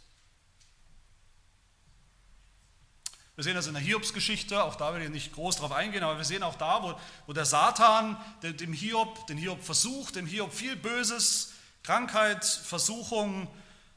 Wir 3.36 3.44
sehen 3.44 3.56
das 3.56 3.68
in 3.68 3.74
der 3.74 3.82
Hiobs-Geschichte, 3.82 4.62
auch 4.66 4.76
da 4.76 4.94
will 4.94 5.02
ich 5.02 5.10
nicht 5.10 5.32
groß 5.32 5.56
drauf 5.56 5.72
eingehen, 5.72 6.04
aber 6.04 6.18
wir 6.18 6.26
sehen 6.26 6.44
auch 6.44 6.56
da, 6.56 6.84
wo, 6.84 7.00
wo 7.26 7.32
der 7.32 7.46
Satan 7.46 8.18
dem 8.44 8.74
Hiob, 8.74 9.28
den 9.28 9.38
Hiob 9.38 9.64
versucht, 9.64 10.18
dem 10.18 10.26
Hiob 10.26 10.54
viel 10.54 10.76
Böses, 10.76 11.54
Krankheit, 11.84 12.44
Versuchung, 12.44 13.48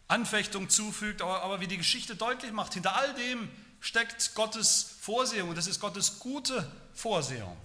Anfechtung 0.07 0.69
zufügt, 0.69 1.23
aber, 1.23 1.43
aber 1.43 1.61
wie 1.61 1.67
die 1.67 1.77
Geschichte 1.77 2.15
deutlich 2.15 2.53
macht, 2.53 2.75
hinter 2.75 2.95
all 2.95 3.13
dem 3.15 3.51
steckt 3.81 4.37
Gottes 4.37 4.95
Vorsehung 5.01 5.49
und 5.49 5.59
das 5.59 5.67
ist 5.67 5.81
Gottes 5.81 6.21
gute 6.21 6.71
Vorsehung. 6.95 7.57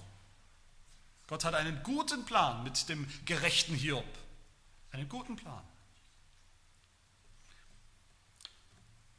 Gott 1.27 1.45
hat 1.45 1.53
einen 1.53 1.83
guten 1.83 2.25
Plan 2.25 2.63
mit 2.63 2.89
dem 2.89 3.07
gerechten 3.25 3.75
Hiob. 3.75 4.03
Einen 4.91 5.09
guten 5.09 5.35
Plan. 5.35 5.63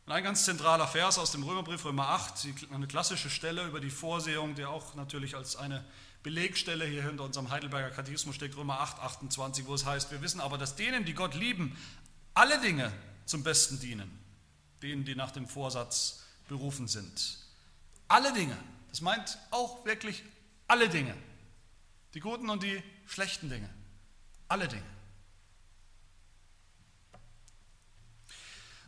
Und 0.08 0.12
ein 0.12 0.24
ganz 0.24 0.46
zentraler 0.46 0.88
Vers 0.88 1.18
aus 1.18 1.32
dem 1.32 1.42
Römerbrief, 1.42 1.84
Römer 1.84 2.08
8, 2.08 2.48
eine 2.72 2.86
klassische 2.86 3.28
Stelle 3.28 3.66
über 3.66 3.78
die 3.78 3.90
Vorsehung, 3.90 4.54
der 4.54 4.70
auch 4.70 4.94
natürlich 4.94 5.36
als 5.36 5.56
eine 5.56 5.84
Belegstelle 6.22 6.86
hier 6.86 7.02
hinter 7.02 7.24
unserem 7.24 7.50
Heidelberger 7.50 7.90
Katechismus 7.90 8.34
steht, 8.34 8.56
Römer 8.56 8.80
8, 8.80 9.00
28, 9.00 9.66
wo 9.66 9.74
es 9.74 9.84
heißt, 9.84 10.10
wir 10.10 10.22
wissen 10.22 10.40
aber, 10.40 10.56
dass 10.56 10.76
denen, 10.76 11.04
die 11.04 11.12
Gott 11.12 11.34
lieben, 11.34 11.76
alle 12.32 12.58
Dinge 12.60 12.90
zum 13.26 13.44
Besten 13.44 13.80
dienen, 13.80 14.18
denen, 14.82 15.04
die 15.04 15.14
nach 15.14 15.30
dem 15.30 15.46
Vorsatz 15.46 16.24
berufen 16.48 16.88
sind. 16.88 17.38
Alle 18.08 18.32
Dinge, 18.32 18.56
das 18.88 19.02
meint 19.02 19.38
auch 19.50 19.84
wirklich 19.84 20.22
alle 20.68 20.88
Dinge, 20.88 21.14
die 22.14 22.20
guten 22.20 22.48
und 22.48 22.62
die 22.62 22.82
schlechten 23.06 23.50
Dinge, 23.50 23.68
alle 24.48 24.68
Dinge. 24.68 24.97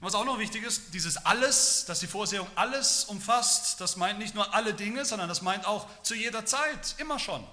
Und 0.00 0.07
was 0.07 0.14
auch 0.14 0.25
noch 0.25 0.38
wichtig 0.38 0.64
ist, 0.64 0.95
dieses 0.95 1.19
Alles, 1.26 1.85
dass 1.85 2.00
die 2.00 2.07
Vorsehung 2.07 2.49
alles 2.54 3.04
umfasst, 3.04 3.80
das 3.83 3.97
meint 3.97 4.19
nicht 4.19 4.35
nur 4.35 4.54
alle 4.54 4.73
Dinge, 4.73 5.04
sondern 5.04 5.28
das 5.28 5.42
meint 5.42 5.66
auch 5.66 5.87
zu 6.02 6.14
jeder 6.14 6.47
Zeit, 6.47 6.95
immer 6.99 7.19
schon. 7.19 7.47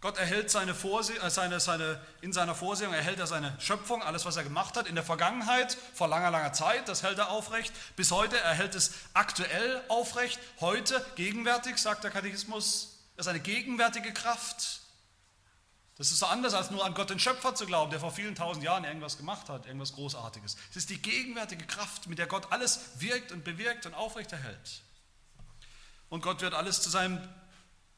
Gott 0.00 0.18
erhält 0.18 0.50
seine 0.50 0.74
Vorseh 0.74 1.16
äh, 1.16 1.30
seine, 1.30 1.60
seine, 1.60 1.98
in 2.20 2.32
seiner 2.32 2.54
Vorsehung 2.54 2.92
erhält 2.92 3.20
er 3.20 3.26
seine 3.26 3.56
Schöpfung, 3.58 4.02
alles, 4.02 4.26
was 4.26 4.36
er 4.36 4.42
gemacht 4.42 4.76
hat, 4.76 4.86
in 4.86 4.96
der 4.96 5.04
Vergangenheit, 5.04 5.78
vor 5.94 6.08
langer, 6.08 6.30
langer 6.30 6.52
Zeit, 6.52 6.88
das 6.88 7.02
hält 7.02 7.18
er 7.18 7.30
aufrecht. 7.30 7.72
Bis 7.96 8.10
heute 8.10 8.38
erhält 8.38 8.74
es 8.74 8.90
aktuell 9.14 9.80
aufrecht. 9.88 10.38
Heute, 10.60 11.02
gegenwärtig, 11.14 11.78
sagt 11.78 12.04
der 12.04 12.10
Katechismus, 12.10 12.98
ist 13.16 13.28
eine 13.28 13.40
gegenwärtige 13.40 14.12
Kraft. 14.12 14.80
Das 15.96 16.10
ist 16.10 16.18
so 16.18 16.26
anders, 16.26 16.54
als 16.54 16.70
nur 16.70 16.84
an 16.84 16.94
Gott 16.94 17.10
den 17.10 17.20
Schöpfer 17.20 17.54
zu 17.54 17.66
glauben, 17.66 17.90
der 17.90 18.00
vor 18.00 18.10
vielen 18.10 18.34
tausend 18.34 18.64
Jahren 18.64 18.84
irgendwas 18.84 19.16
gemacht 19.16 19.48
hat, 19.48 19.66
irgendwas 19.66 19.92
Großartiges. 19.92 20.56
Es 20.70 20.76
ist 20.76 20.90
die 20.90 21.00
gegenwärtige 21.00 21.66
Kraft, 21.66 22.08
mit 22.08 22.18
der 22.18 22.26
Gott 22.26 22.50
alles 22.50 22.80
wirkt 22.98 23.30
und 23.30 23.44
bewirkt 23.44 23.86
und 23.86 23.94
aufrechterhält. 23.94 24.82
Und 26.08 26.22
Gott 26.22 26.40
wird 26.40 26.54
alles 26.54 26.82
zu 26.82 26.90
seinem 26.90 27.20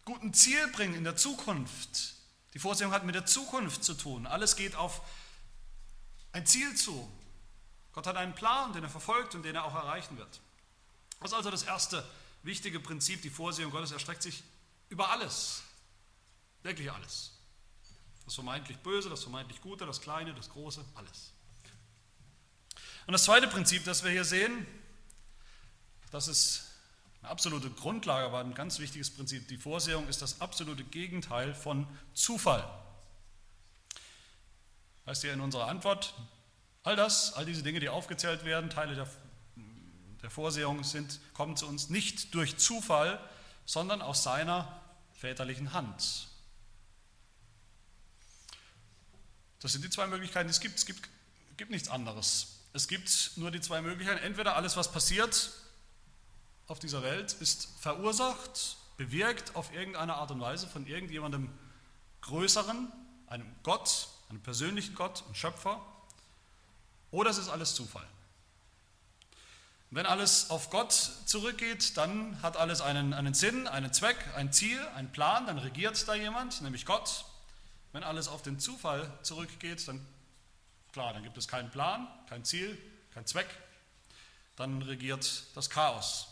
guten 0.05 0.35
Ziel 0.35 0.69
bringen 0.69 0.95
in 0.95 1.05
der 1.05 1.17
Zukunft. 1.17 2.15
Die 2.53 2.59
Vorsehung 2.59 2.93
hat 2.93 3.05
mit 3.05 3.15
der 3.15 3.27
Zukunft 3.27 3.83
zu 3.83 3.95
tun. 3.95 4.27
Alles 4.27 4.57
geht 4.57 4.75
auf 4.75 5.01
ein 6.33 6.47
Ziel 6.47 6.75
zu. 6.75 7.11
Gott 7.93 8.07
hat 8.07 8.17
einen 8.17 8.35
Plan, 8.35 8.75
den 8.75 8.85
er 8.85 8.91
verfolgt 8.91 9.35
und 9.35 9.43
den 9.43 9.55
er 9.55 9.65
auch 9.65 9.75
erreichen 9.75 10.19
wird. 10.19 10.41
Das 11.21 11.31
ist 11.31 11.37
also 11.37 11.51
das 11.51 11.63
erste 11.63 12.07
wichtige 12.43 12.79
Prinzip. 12.79 13.23
Die 13.23 13.31
Vorsehung 13.31 13.71
Gottes 13.71 13.93
erstreckt 13.93 14.23
sich 14.23 14.43
über 14.91 15.11
alles. 15.11 15.63
Wirklich 16.63 16.93
alles. 16.93 17.36
Das 18.27 18.35
vermeintlich 18.35 18.79
Böse, 18.79 19.09
das 19.09 19.23
vermeintlich 19.23 19.61
Gute, 19.61 19.87
das 19.87 20.01
Kleine, 20.01 20.35
das 20.35 20.51
Große, 20.51 20.85
alles. 20.95 21.33
Und 23.07 23.13
das 23.13 23.25
zweite 23.25 23.47
Prinzip, 23.47 23.85
das 23.85 24.05
wir 24.05 24.11
hier 24.11 24.25
sehen, 24.25 24.67
das 26.11 26.29
ist 26.29 26.65
eine 27.23 27.31
absolute 27.31 27.71
Grundlage, 27.71 28.27
aber 28.27 28.41
ein 28.41 28.55
ganz 28.55 28.79
wichtiges 28.79 29.11
Prinzip. 29.11 29.49
Die 29.49 29.57
Vorsehung 29.57 30.09
ist 30.09 30.23
das 30.23 30.41
absolute 30.41 30.85
Gegenteil 30.85 31.55
von 31.55 31.87
Zufall. 32.15 32.69
Heißt 35.07 35.23
hier 35.23 35.33
in 35.33 35.41
unserer 35.41 35.69
Antwort, 35.69 36.15
all 36.83 36.97
das, 36.97 37.33
all 37.35 37.45
diese 37.45 37.63
Dinge, 37.63 37.79
die 37.79 37.89
aufgezählt 37.89 38.45
werden, 38.45 38.71
Teile 38.71 38.97
der, 38.97 39.09
der 40.23 40.31
Vorsehung 40.31 40.83
sind, 40.83 41.21
kommen 41.33 41.57
zu 41.57 41.67
uns 41.69 41.91
nicht 41.91 42.35
durch 42.35 42.57
Zufall, 42.57 43.21
sondern 43.67 44.03
aus 44.03 44.25
seiner 44.25 44.81
väterlichen 45.13 45.73
Hand. 45.73 46.29
Das 49.67 49.73
sind 49.73 49.85
die 49.85 49.91
zwei 49.91 50.07
Möglichkeiten, 50.07 50.47
die 50.47 50.53
es 50.53 50.61
gibt. 50.61 50.77
Es 50.77 50.87
gibt, 50.87 51.09
gibt 51.57 51.73
nichts 51.73 51.89
anderes. 51.89 52.61
Es 52.73 52.87
gibt 52.87 53.33
nur 53.35 53.51
die 53.51 53.61
zwei 53.61 53.83
Möglichkeiten. 53.83 54.23
Entweder 54.23 54.55
alles, 54.55 54.77
was 54.77 54.93
passiert 54.93 55.51
auf 56.69 56.79
dieser 56.79 57.03
Welt, 57.03 57.33
ist 57.33 57.69
verursacht, 57.81 58.77
bewirkt 58.97 59.57
auf 59.57 59.75
irgendeine 59.75 60.15
Art 60.15 60.31
und 60.31 60.41
Weise 60.41 60.69
von 60.69 60.87
irgendjemandem 60.87 61.51
Größeren, 62.21 62.93
einem 63.27 63.53
Gott, 63.65 64.07
einem 64.29 64.41
persönlichen 64.41 64.95
Gott 64.95 65.25
und 65.27 65.37
Schöpfer, 65.37 65.85
oder 67.11 67.31
es 67.31 67.39
ist 67.39 67.49
alles 67.49 67.75
Zufall. 67.75 68.07
Wenn 69.91 70.07
alles 70.07 70.49
auf 70.51 70.71
Gott 70.71 70.93
zurückgeht, 70.93 71.97
dann 71.97 72.41
hat 72.41 72.57
alles 72.57 72.83
einen, 72.83 73.13
einen 73.15 73.35
Sinn, 73.35 73.67
einen 73.67 73.93
Zweck, 73.93 74.33
ein 74.37 74.53
Ziel, 74.53 74.79
einen 74.95 75.11
Plan, 75.11 75.45
dann 75.45 75.59
regiert 75.59 76.07
da 76.07 76.15
jemand, 76.15 76.63
nämlich 76.63 76.87
Gott, 76.87 77.25
wenn 77.97 78.05
alles 78.05 78.29
auf 78.29 78.43
den 78.43 78.61
Zufall 78.61 79.11
zurückgeht, 79.23 79.89
dann 79.89 80.07
klar, 80.93 81.15
dann 81.15 81.23
gibt 81.23 81.39
es 81.39 81.49
keinen 81.49 81.71
Plan, 81.71 82.07
kein 82.29 82.45
Ziel, 82.45 82.77
kein 83.15 83.25
Zweck. 83.25 83.47
Dann 84.55 84.83
regiert 84.83 85.45
das 85.55 85.71
Chaos. 85.71 86.29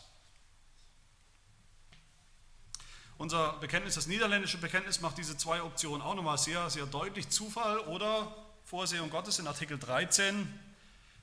Unser 3.17 3.53
Bekenntnis, 3.53 3.95
das 3.95 4.05
niederländische 4.05 4.59
Bekenntnis, 4.59 5.01
macht 5.01 5.17
diese 5.17 5.37
zwei 5.37 5.63
Optionen 5.63 6.03
auch 6.03 6.13
nochmal 6.13 6.37
sehr, 6.37 6.69
sehr 6.69 6.85
deutlich. 6.85 7.29
Zufall 7.29 7.79
oder 7.79 8.31
Vorsehung 8.65 9.09
Gottes 9.09 9.39
in 9.39 9.47
Artikel 9.47 9.79
13. 9.79 10.47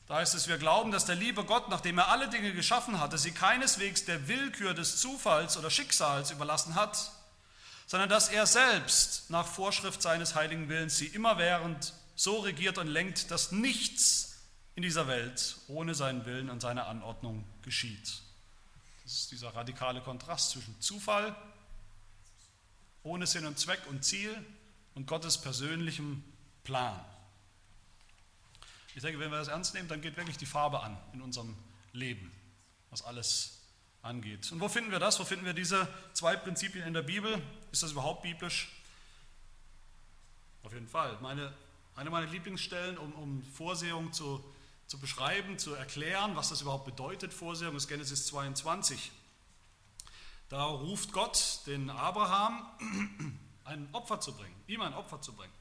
Da 0.09 0.17
heißt 0.17 0.35
es, 0.35 0.49
wir 0.49 0.59
glauben, 0.59 0.91
dass 0.91 1.05
der 1.05 1.15
liebe 1.15 1.45
Gott, 1.45 1.69
nachdem 1.69 1.99
er 1.99 2.09
alle 2.09 2.29
Dinge 2.29 2.53
geschaffen 2.53 2.99
hatte, 2.99 3.17
sie 3.17 3.31
keineswegs 3.31 4.07
der 4.07 4.27
Willkür 4.27 4.75
des 4.75 5.01
Zufalls 5.01 5.57
oder 5.57 5.71
Schicksals 5.71 6.33
überlassen 6.33 6.75
hat, 6.75 7.13
sondern 7.93 8.09
dass 8.09 8.31
er 8.31 8.47
selbst 8.47 9.29
nach 9.29 9.47
Vorschrift 9.47 10.01
seines 10.01 10.35
heiligen 10.35 10.71
Willens 10.71 10.97
sie 10.97 11.09
immerwährend 11.09 11.93
so 12.17 12.39
regiert 12.39 12.79
und 12.79 12.87
lenkt, 12.87 13.31
dass 13.31 13.53
nichts 13.53 14.39
in 14.75 14.83
dieser 14.83 15.09
Welt 15.09 15.59
ohne 15.69 15.95
seinen 15.95 16.25
Willen 16.25 16.49
und 16.49 16.63
seine 16.63 16.87
Anordnung 16.87 17.45
geschieht. 17.61 18.23
Das 19.05 19.13
ist 19.13 19.33
dieser 19.33 19.55
radikale 19.55 20.01
Kontrast 20.01 20.53
zwischen 20.53 20.75
Zufall, 20.81 21.37
ohne 23.03 23.27
Sinn 23.27 23.45
und 23.45 23.59
Zweck 23.59 23.81
und 23.91 24.03
Ziel 24.03 24.43
und 24.95 25.07
Gottes 25.07 25.37
persönlichem 25.37 26.25
Plan. 26.65 26.99
Ich 28.95 29.03
denke, 29.03 29.21
wenn 29.21 29.31
wir 29.31 29.37
das 29.37 29.49
ernst 29.49 29.75
nehmen, 29.75 29.89
dann 29.89 30.01
geht 30.01 30.17
wirklich 30.17 30.39
die 30.39 30.47
Farbe 30.47 30.81
an 30.81 30.97
in 31.13 31.21
unserem 31.21 31.55
Leben, 31.93 32.33
was 32.89 33.03
alles 33.03 33.59
angeht. 34.03 34.51
Und 34.53 34.61
wo 34.61 34.69
finden 34.69 34.91
wir 34.91 34.99
das? 34.99 35.19
Wo 35.21 35.25
finden 35.25 35.47
wir 35.47 35.55
diese 35.55 35.89
zwei 36.13 36.37
Prinzipien 36.37 36.85
in 36.87 36.93
der 36.93 37.03
Bibel? 37.03 37.41
Ist 37.71 37.83
das 37.83 37.93
überhaupt 37.93 38.23
biblisch? 38.23 38.71
Auf 40.65 40.73
jeden 40.73 40.89
Fall. 40.89 41.17
Meine, 41.21 41.53
eine 41.97 42.11
meiner 42.11 42.27
Lieblingsstellen, 42.27 42.99
um, 42.99 43.13
um 43.13 43.45
Vorsehung 43.55 44.13
zu, 44.13 44.45
zu 44.87 44.99
beschreiben, 44.99 45.59
zu 45.59 45.75
erklären, 45.75 46.37
was 46.37 46.51
das 46.51 46.61
überhaupt 46.61 46.85
bedeutet, 46.85 47.33
Vorsehung, 47.33 47.77
ist 47.77 47.89
Genesis 47.89 48.27
22. 48.27 49.13
Da 50.49 50.65
ruft 50.65 51.13
Gott 51.13 51.61
den 51.67 51.89
Abraham, 51.89 52.67
ein 53.65 53.89
Opfer 53.93 54.21
zu 54.21 54.35
bringen, 54.35 54.55
ihm 54.67 54.83
ein 54.83 54.95
Opfer 54.95 55.21
zu 55.21 55.33
bringen. 55.33 55.53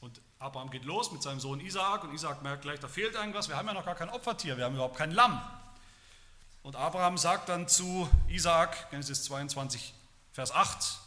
Und 0.00 0.20
Abraham 0.38 0.70
geht 0.70 0.86
los 0.86 1.12
mit 1.12 1.22
seinem 1.22 1.40
Sohn 1.40 1.60
Isaak 1.60 2.04
und 2.04 2.14
Isaak 2.14 2.42
merkt 2.42 2.62
gleich, 2.62 2.80
da 2.80 2.88
fehlt 2.88 3.14
irgendwas, 3.14 3.48
wir 3.48 3.56
haben 3.56 3.66
ja 3.66 3.74
noch 3.74 3.84
gar 3.84 3.96
kein 3.96 4.08
Opfertier, 4.08 4.56
wir 4.56 4.64
haben 4.64 4.74
überhaupt 4.74 4.96
kein 4.96 5.10
Lamm. 5.10 5.38
Und 6.62 6.76
Abraham 6.76 7.16
sagt 7.16 7.48
dann 7.48 7.68
zu 7.68 8.08
Isaak, 8.28 8.90
Genesis 8.90 9.24
22, 9.24 9.94
Vers 10.32 10.52
8, 10.52 11.00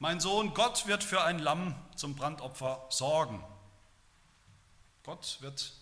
mein 0.00 0.20
Sohn, 0.20 0.54
Gott 0.54 0.86
wird 0.86 1.02
für 1.02 1.22
ein 1.22 1.38
Lamm 1.38 1.74
zum 1.96 2.14
Brandopfer 2.14 2.84
sorgen. 2.90 3.42
Gott 5.02 5.38
wird 5.40 5.72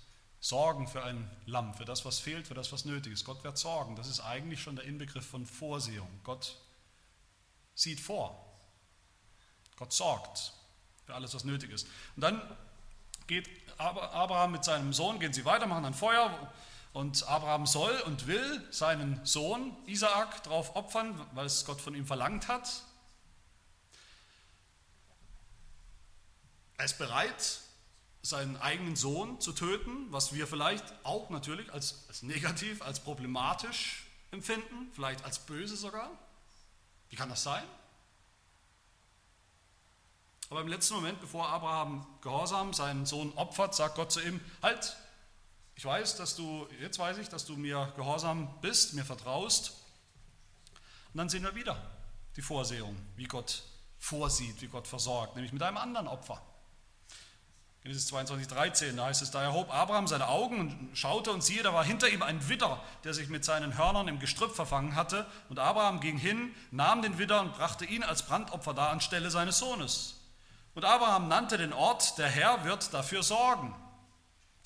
sorgen 0.41 0.87
für 0.87 1.03
ein 1.03 1.31
Lamm, 1.47 1.75
für 1.75 1.85
das, 1.85 2.05
was 2.05 2.19
fehlt, 2.19 2.47
für 2.47 2.55
das, 2.55 2.73
was 2.73 2.85
nötig 2.85 3.13
ist. 3.13 3.25
Gott 3.25 3.43
wird 3.43 3.59
sorgen. 3.59 3.97
Das 3.97 4.07
ist 4.07 4.21
eigentlich 4.21 4.63
schon 4.63 4.77
der 4.77 4.85
Inbegriff 4.85 5.27
von 5.27 5.45
Vorsehung. 5.45 6.09
Gott 6.25 6.57
sieht 7.75 8.01
vor. 8.01 8.43
Gott 9.77 9.93
sorgt 9.93 10.53
für 11.05 11.15
alles, 11.15 11.35
was 11.35 11.45
nötig 11.45 11.71
ist. 11.71 11.87
Und 12.15 12.23
dann 12.23 12.41
geht 13.27 13.49
Abraham 13.79 14.53
mit 14.53 14.65
seinem 14.65 14.93
Sohn, 14.93 15.19
gehen 15.19 15.33
sie 15.33 15.45
weiter, 15.45 15.67
machen 15.67 15.85
ein 15.85 15.95
Feuer, 15.95 16.53
Und 16.93 17.29
Abraham 17.29 17.67
soll 17.67 17.95
und 18.07 18.27
will 18.27 18.67
seinen 18.71 19.25
Sohn 19.25 19.77
Isaak 19.87 20.43
darauf 20.45 20.77
opfern, 20.77 21.21
weil 21.33 21.47
es 21.47 21.65
Gott 21.65 21.81
von 21.81 21.95
ihm 21.95 22.07
verlangt 22.07 22.49
hat. 22.49 22.83
Er 26.79 26.85
ist 26.85 26.99
bereit, 26.99 27.61
seinen 28.23 28.57
eigenen 28.57 28.97
Sohn 28.97 29.41
zu 29.41 29.53
töten, 29.53 30.11
was 30.11 30.33
wir 30.33 30.47
vielleicht 30.47 30.85
auch 31.05 31.31
natürlich 31.31 31.73
als, 31.73 32.05
als 32.09 32.23
negativ, 32.23 32.83
als 32.83 33.01
problematisch 33.01 34.07
empfinden, 34.31 34.91
vielleicht 34.93 35.25
als 35.25 35.39
böse 35.39 35.77
sogar. 35.77 36.11
Wie 37.09 37.17
kann 37.17 37.29
das 37.29 37.43
sein? 37.43 37.63
Aber 40.51 40.61
im 40.61 40.69
letzten 40.69 40.95
Moment, 40.95 41.21
bevor 41.21 41.49
Abraham 41.49 42.07
gehorsam 42.21 42.73
seinen 42.73 43.07
Sohn 43.07 43.33
opfert, 43.35 43.75
sagt 43.75 43.97
Gott 43.97 44.13
zu 44.13 44.21
ihm, 44.21 44.41
halt, 44.63 44.97
ich 45.77 45.85
weiß, 45.85 46.17
dass 46.17 46.35
du, 46.35 46.67
jetzt 46.81 46.99
weiß 46.99 47.19
ich, 47.19 47.29
dass 47.29 47.45
du 47.45 47.55
mir 47.55 47.93
gehorsam 47.97 48.49
bist, 48.63 48.95
mir 48.95 49.05
vertraust. 49.05 49.75
Und 51.13 51.19
dann 51.19 51.29
sehen 51.29 51.43
wir 51.43 51.55
wieder 51.55 51.77
die 52.35 52.43
Vorsehung, 52.43 52.97
wie 53.15 53.25
Gott 53.25 53.63
vorsieht, 53.99 54.61
wie 54.63 54.69
Gott 54.69 54.87
versorgt, 54.89 55.37
nämlich 55.37 55.53
mit 55.53 55.63
einem 55.63 55.77
anderen 55.77 56.09
Opfer. 56.09 56.41
Genesis 57.83 58.07
22, 58.09 58.49
13, 58.49 58.97
da 58.97 59.05
heißt 59.07 59.23
es, 59.23 59.31
da 59.31 59.43
erhob 59.43 59.73
Abraham 59.73 60.09
seine 60.09 60.29
Augen 60.29 60.61
und 60.61 60.99
schaute 60.99 61.31
und 61.31 61.45
siehe, 61.45 61.63
da 61.63 61.73
war 61.73 61.85
hinter 61.85 62.09
ihm 62.09 62.23
ein 62.23 62.49
Widder, 62.49 62.83
der 63.05 63.15
sich 63.15 63.29
mit 63.29 63.45
seinen 63.45 63.79
Hörnern 63.79 64.09
im 64.09 64.19
Gestrüpp 64.19 64.57
verfangen 64.57 64.97
hatte. 64.97 65.27
Und 65.51 65.59
Abraham 65.59 66.01
ging 66.01 66.17
hin, 66.17 66.55
nahm 66.71 67.03
den 67.03 67.19
Widder 67.19 67.43
und 67.43 67.55
brachte 67.55 67.85
ihn 67.85 68.03
als 68.03 68.25
Brandopfer 68.25 68.75
dar 68.75 68.91
anstelle 68.91 69.31
seines 69.31 69.59
Sohnes. 69.59 70.15
Und 70.75 70.85
Abraham 70.85 71.29
nannte 71.29 71.59
den 71.59 71.73
Ort, 71.73 72.19
der 72.19 72.29
Herr 72.29 72.65
wird 72.65 72.93
dafür 72.93 73.23
sorgen 73.23 73.75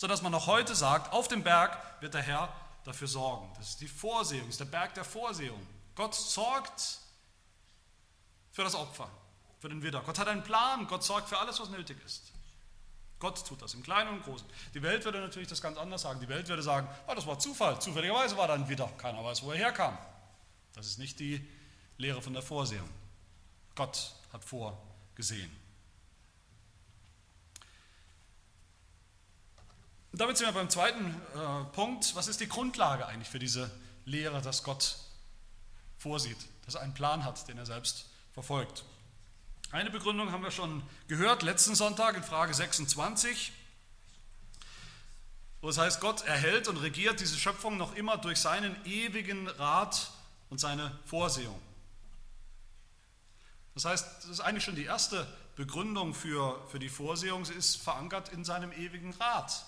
sodass 0.00 0.22
man 0.22 0.32
noch 0.32 0.46
heute 0.46 0.74
sagt, 0.74 1.12
auf 1.12 1.28
dem 1.28 1.42
Berg 1.42 1.76
wird 2.00 2.14
der 2.14 2.22
Herr 2.22 2.48
dafür 2.84 3.06
sorgen. 3.06 3.52
Das 3.58 3.68
ist 3.68 3.82
die 3.82 3.86
Vorsehung, 3.86 4.46
das 4.46 4.54
ist 4.54 4.60
der 4.60 4.64
Berg 4.64 4.94
der 4.94 5.04
Vorsehung. 5.04 5.60
Gott 5.94 6.14
sorgt 6.14 7.00
für 8.50 8.64
das 8.64 8.74
Opfer, 8.74 9.10
für 9.58 9.68
den 9.68 9.82
Widder. 9.82 10.00
Gott 10.00 10.18
hat 10.18 10.26
einen 10.26 10.42
Plan, 10.42 10.86
Gott 10.86 11.04
sorgt 11.04 11.28
für 11.28 11.36
alles, 11.36 11.60
was 11.60 11.68
nötig 11.68 12.02
ist. 12.02 12.32
Gott 13.18 13.46
tut 13.46 13.60
das 13.60 13.74
im 13.74 13.82
Kleinen 13.82 14.08
und 14.08 14.22
Großen. 14.22 14.48
Die 14.72 14.82
Welt 14.82 15.04
würde 15.04 15.20
natürlich 15.20 15.50
das 15.50 15.60
ganz 15.60 15.76
anders 15.76 16.00
sagen. 16.00 16.18
Die 16.18 16.28
Welt 16.30 16.48
würde 16.48 16.62
sagen, 16.62 16.88
oh, 17.06 17.14
das 17.14 17.26
war 17.26 17.38
Zufall, 17.38 17.78
zufälligerweise 17.78 18.38
war 18.38 18.48
da 18.48 18.54
ein 18.54 18.70
Widder, 18.70 18.88
keiner 18.96 19.22
weiß, 19.22 19.42
wo 19.42 19.52
er 19.52 19.58
herkam. 19.58 19.98
Das 20.72 20.86
ist 20.86 20.98
nicht 20.98 21.20
die 21.20 21.46
Lehre 21.98 22.22
von 22.22 22.32
der 22.32 22.42
Vorsehung. 22.42 22.88
Gott 23.74 24.14
hat 24.32 24.42
vorgesehen. 24.46 25.54
Und 30.12 30.20
damit 30.20 30.36
sind 30.36 30.48
wir 30.48 30.52
beim 30.52 30.70
zweiten 30.70 31.14
äh, 31.34 31.64
Punkt. 31.72 32.14
Was 32.16 32.26
ist 32.26 32.40
die 32.40 32.48
Grundlage 32.48 33.06
eigentlich 33.06 33.28
für 33.28 33.38
diese 33.38 33.70
Lehre, 34.04 34.42
dass 34.42 34.64
Gott 34.64 34.96
vorsieht, 35.98 36.38
dass 36.64 36.74
er 36.74 36.82
einen 36.82 36.94
Plan 36.94 37.24
hat, 37.24 37.46
den 37.48 37.58
er 37.58 37.66
selbst 37.66 38.06
verfolgt? 38.32 38.84
Eine 39.70 39.90
Begründung 39.90 40.32
haben 40.32 40.42
wir 40.42 40.50
schon 40.50 40.82
gehört 41.06 41.42
letzten 41.42 41.76
Sonntag 41.76 42.16
in 42.16 42.24
Frage 42.24 42.52
26, 42.52 43.52
wo 45.60 45.68
es 45.68 45.78
heißt, 45.78 46.00
Gott 46.00 46.22
erhält 46.22 46.66
und 46.66 46.78
regiert 46.78 47.20
diese 47.20 47.38
Schöpfung 47.38 47.76
noch 47.76 47.94
immer 47.94 48.16
durch 48.16 48.40
seinen 48.40 48.74
ewigen 48.84 49.46
Rat 49.46 50.10
und 50.48 50.58
seine 50.58 50.98
Vorsehung. 51.04 51.60
Das 53.74 53.84
heißt, 53.84 54.06
das 54.22 54.30
ist 54.30 54.40
eigentlich 54.40 54.64
schon 54.64 54.74
die 54.74 54.86
erste 54.86 55.24
Begründung 55.54 56.14
für, 56.14 56.66
für 56.68 56.80
die 56.80 56.88
Vorsehung. 56.88 57.44
Sie 57.44 57.54
ist 57.54 57.76
verankert 57.76 58.30
in 58.30 58.44
seinem 58.44 58.72
ewigen 58.72 59.12
Rat 59.12 59.64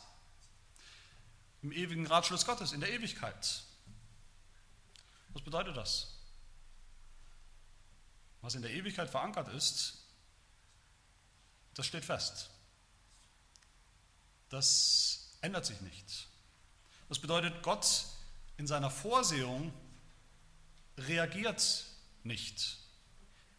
im 1.62 1.73
ewigen 1.73 2.07
Ratschluss 2.07 2.45
Gottes, 2.45 2.73
in 2.73 2.81
der 2.81 2.90
Ewigkeit. 2.92 3.62
Was 5.33 5.42
bedeutet 5.42 5.76
das? 5.76 6.09
Was 8.40 8.54
in 8.54 8.62
der 8.62 8.73
Ewigkeit 8.73 9.09
verankert 9.09 9.49
ist, 9.49 9.99
das 11.75 11.87
steht 11.87 12.04
fest. 12.04 12.50
Das 14.50 15.36
ändert 15.41 15.65
sich 15.65 15.80
nicht. 15.80 16.28
Das 17.08 17.19
bedeutet, 17.19 17.63
Gott 17.63 18.04
in 18.56 18.67
seiner 18.67 18.91
Vorsehung 18.91 19.73
reagiert 20.99 21.86
nicht. 22.25 22.78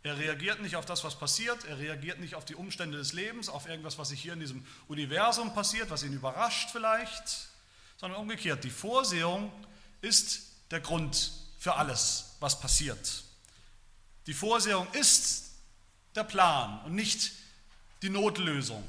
Er 0.04 0.18
reagiert 0.18 0.62
nicht 0.62 0.76
auf 0.76 0.86
das, 0.86 1.04
was 1.04 1.18
passiert, 1.18 1.64
er 1.64 1.80
reagiert 1.80 2.20
nicht 2.20 2.36
auf 2.36 2.44
die 2.44 2.56
Umstände 2.56 2.98
des 2.98 3.14
Lebens, 3.14 3.48
auf 3.48 3.68
irgendwas, 3.68 3.98
was 3.98 4.10
sich 4.10 4.22
hier 4.22 4.34
in 4.34 4.42
diesem 4.42 4.66
Universum 4.90 5.54
passiert, 5.54 5.90
was 5.90 6.04
ihn 6.04 6.14
überrascht 6.14 6.70
vielleicht, 6.72 7.48
sondern 8.04 8.20
umgekehrt. 8.20 8.66
Die 8.66 8.70
Vorsehung 8.70 9.50
ist 10.02 10.52
der 10.72 10.82
Grund 10.82 11.32
für 11.58 11.76
alles, 11.76 12.36
was 12.42 12.60
passiert. 12.60 13.24
Die 14.28 14.34
Vorsehung 14.34 14.86
ist 14.92 15.52
der 16.14 16.26
Plan 16.26 16.82
und 16.84 16.96
nicht 16.96 17.32
die 18.02 18.10
Notlösung. 18.10 18.84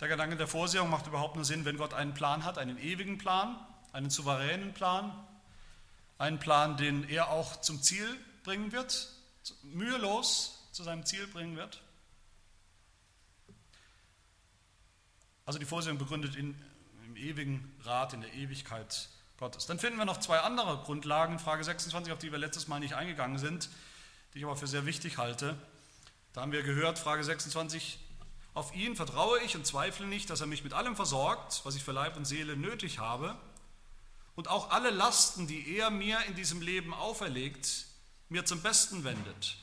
Der 0.00 0.08
Gedanke 0.08 0.38
der 0.38 0.48
Vorsehung 0.48 0.88
macht 0.88 1.06
überhaupt 1.06 1.36
nur 1.36 1.44
Sinn, 1.44 1.66
wenn 1.66 1.76
Gott 1.76 1.92
einen 1.92 2.14
Plan 2.14 2.46
hat, 2.46 2.56
einen 2.56 2.78
ewigen 2.78 3.18
Plan, 3.18 3.54
einen 3.92 4.08
souveränen 4.08 4.72
Plan, 4.72 5.12
einen 6.16 6.38
Plan, 6.38 6.78
den 6.78 7.06
er 7.06 7.28
auch 7.28 7.60
zum 7.60 7.82
Ziel 7.82 8.08
bringen 8.44 8.72
wird, 8.72 9.10
mühelos 9.62 10.58
zu 10.72 10.84
seinem 10.84 11.04
Ziel 11.04 11.26
bringen 11.26 11.58
wird. 11.58 11.82
Also 15.50 15.58
die 15.58 15.66
Vorsehung 15.66 15.98
begründet 15.98 16.36
in, 16.36 16.54
im 17.04 17.16
ewigen 17.16 17.74
Rat, 17.82 18.12
in 18.12 18.20
der 18.20 18.32
Ewigkeit 18.34 19.08
Gottes. 19.36 19.66
Dann 19.66 19.80
finden 19.80 19.98
wir 19.98 20.04
noch 20.04 20.20
zwei 20.20 20.38
andere 20.38 20.76
Grundlagen, 20.84 21.40
Frage 21.40 21.64
26, 21.64 22.12
auf 22.12 22.20
die 22.20 22.30
wir 22.30 22.38
letztes 22.38 22.68
Mal 22.68 22.78
nicht 22.78 22.94
eingegangen 22.94 23.36
sind, 23.36 23.68
die 24.32 24.38
ich 24.38 24.44
aber 24.44 24.54
für 24.54 24.68
sehr 24.68 24.86
wichtig 24.86 25.18
halte. 25.18 25.58
Da 26.34 26.42
haben 26.42 26.52
wir 26.52 26.62
gehört, 26.62 27.00
Frage 27.00 27.24
26, 27.24 27.98
auf 28.54 28.72
ihn 28.76 28.94
vertraue 28.94 29.40
ich 29.40 29.56
und 29.56 29.66
zweifle 29.66 30.06
nicht, 30.06 30.30
dass 30.30 30.40
er 30.40 30.46
mich 30.46 30.62
mit 30.62 30.72
allem 30.72 30.94
versorgt, 30.94 31.62
was 31.64 31.74
ich 31.74 31.82
für 31.82 31.90
Leib 31.90 32.16
und 32.16 32.26
Seele 32.26 32.56
nötig 32.56 33.00
habe, 33.00 33.36
und 34.36 34.46
auch 34.46 34.70
alle 34.70 34.90
Lasten, 34.90 35.48
die 35.48 35.76
er 35.76 35.90
mir 35.90 36.20
in 36.28 36.36
diesem 36.36 36.62
Leben 36.62 36.94
auferlegt, 36.94 37.86
mir 38.28 38.44
zum 38.44 38.62
Besten 38.62 39.02
wendet. 39.02 39.56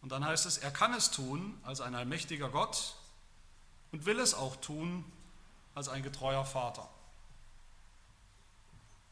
Und 0.00 0.10
dann 0.10 0.24
heißt 0.24 0.46
es, 0.46 0.56
er 0.56 0.70
kann 0.70 0.94
es 0.94 1.10
tun 1.10 1.60
als 1.64 1.82
ein 1.82 1.94
allmächtiger 1.94 2.48
Gott, 2.48 2.94
und 3.92 4.06
will 4.06 4.18
es 4.18 4.34
auch 4.34 4.56
tun 4.56 5.04
als 5.74 5.88
ein 5.88 6.02
getreuer 6.02 6.44
Vater. 6.44 6.88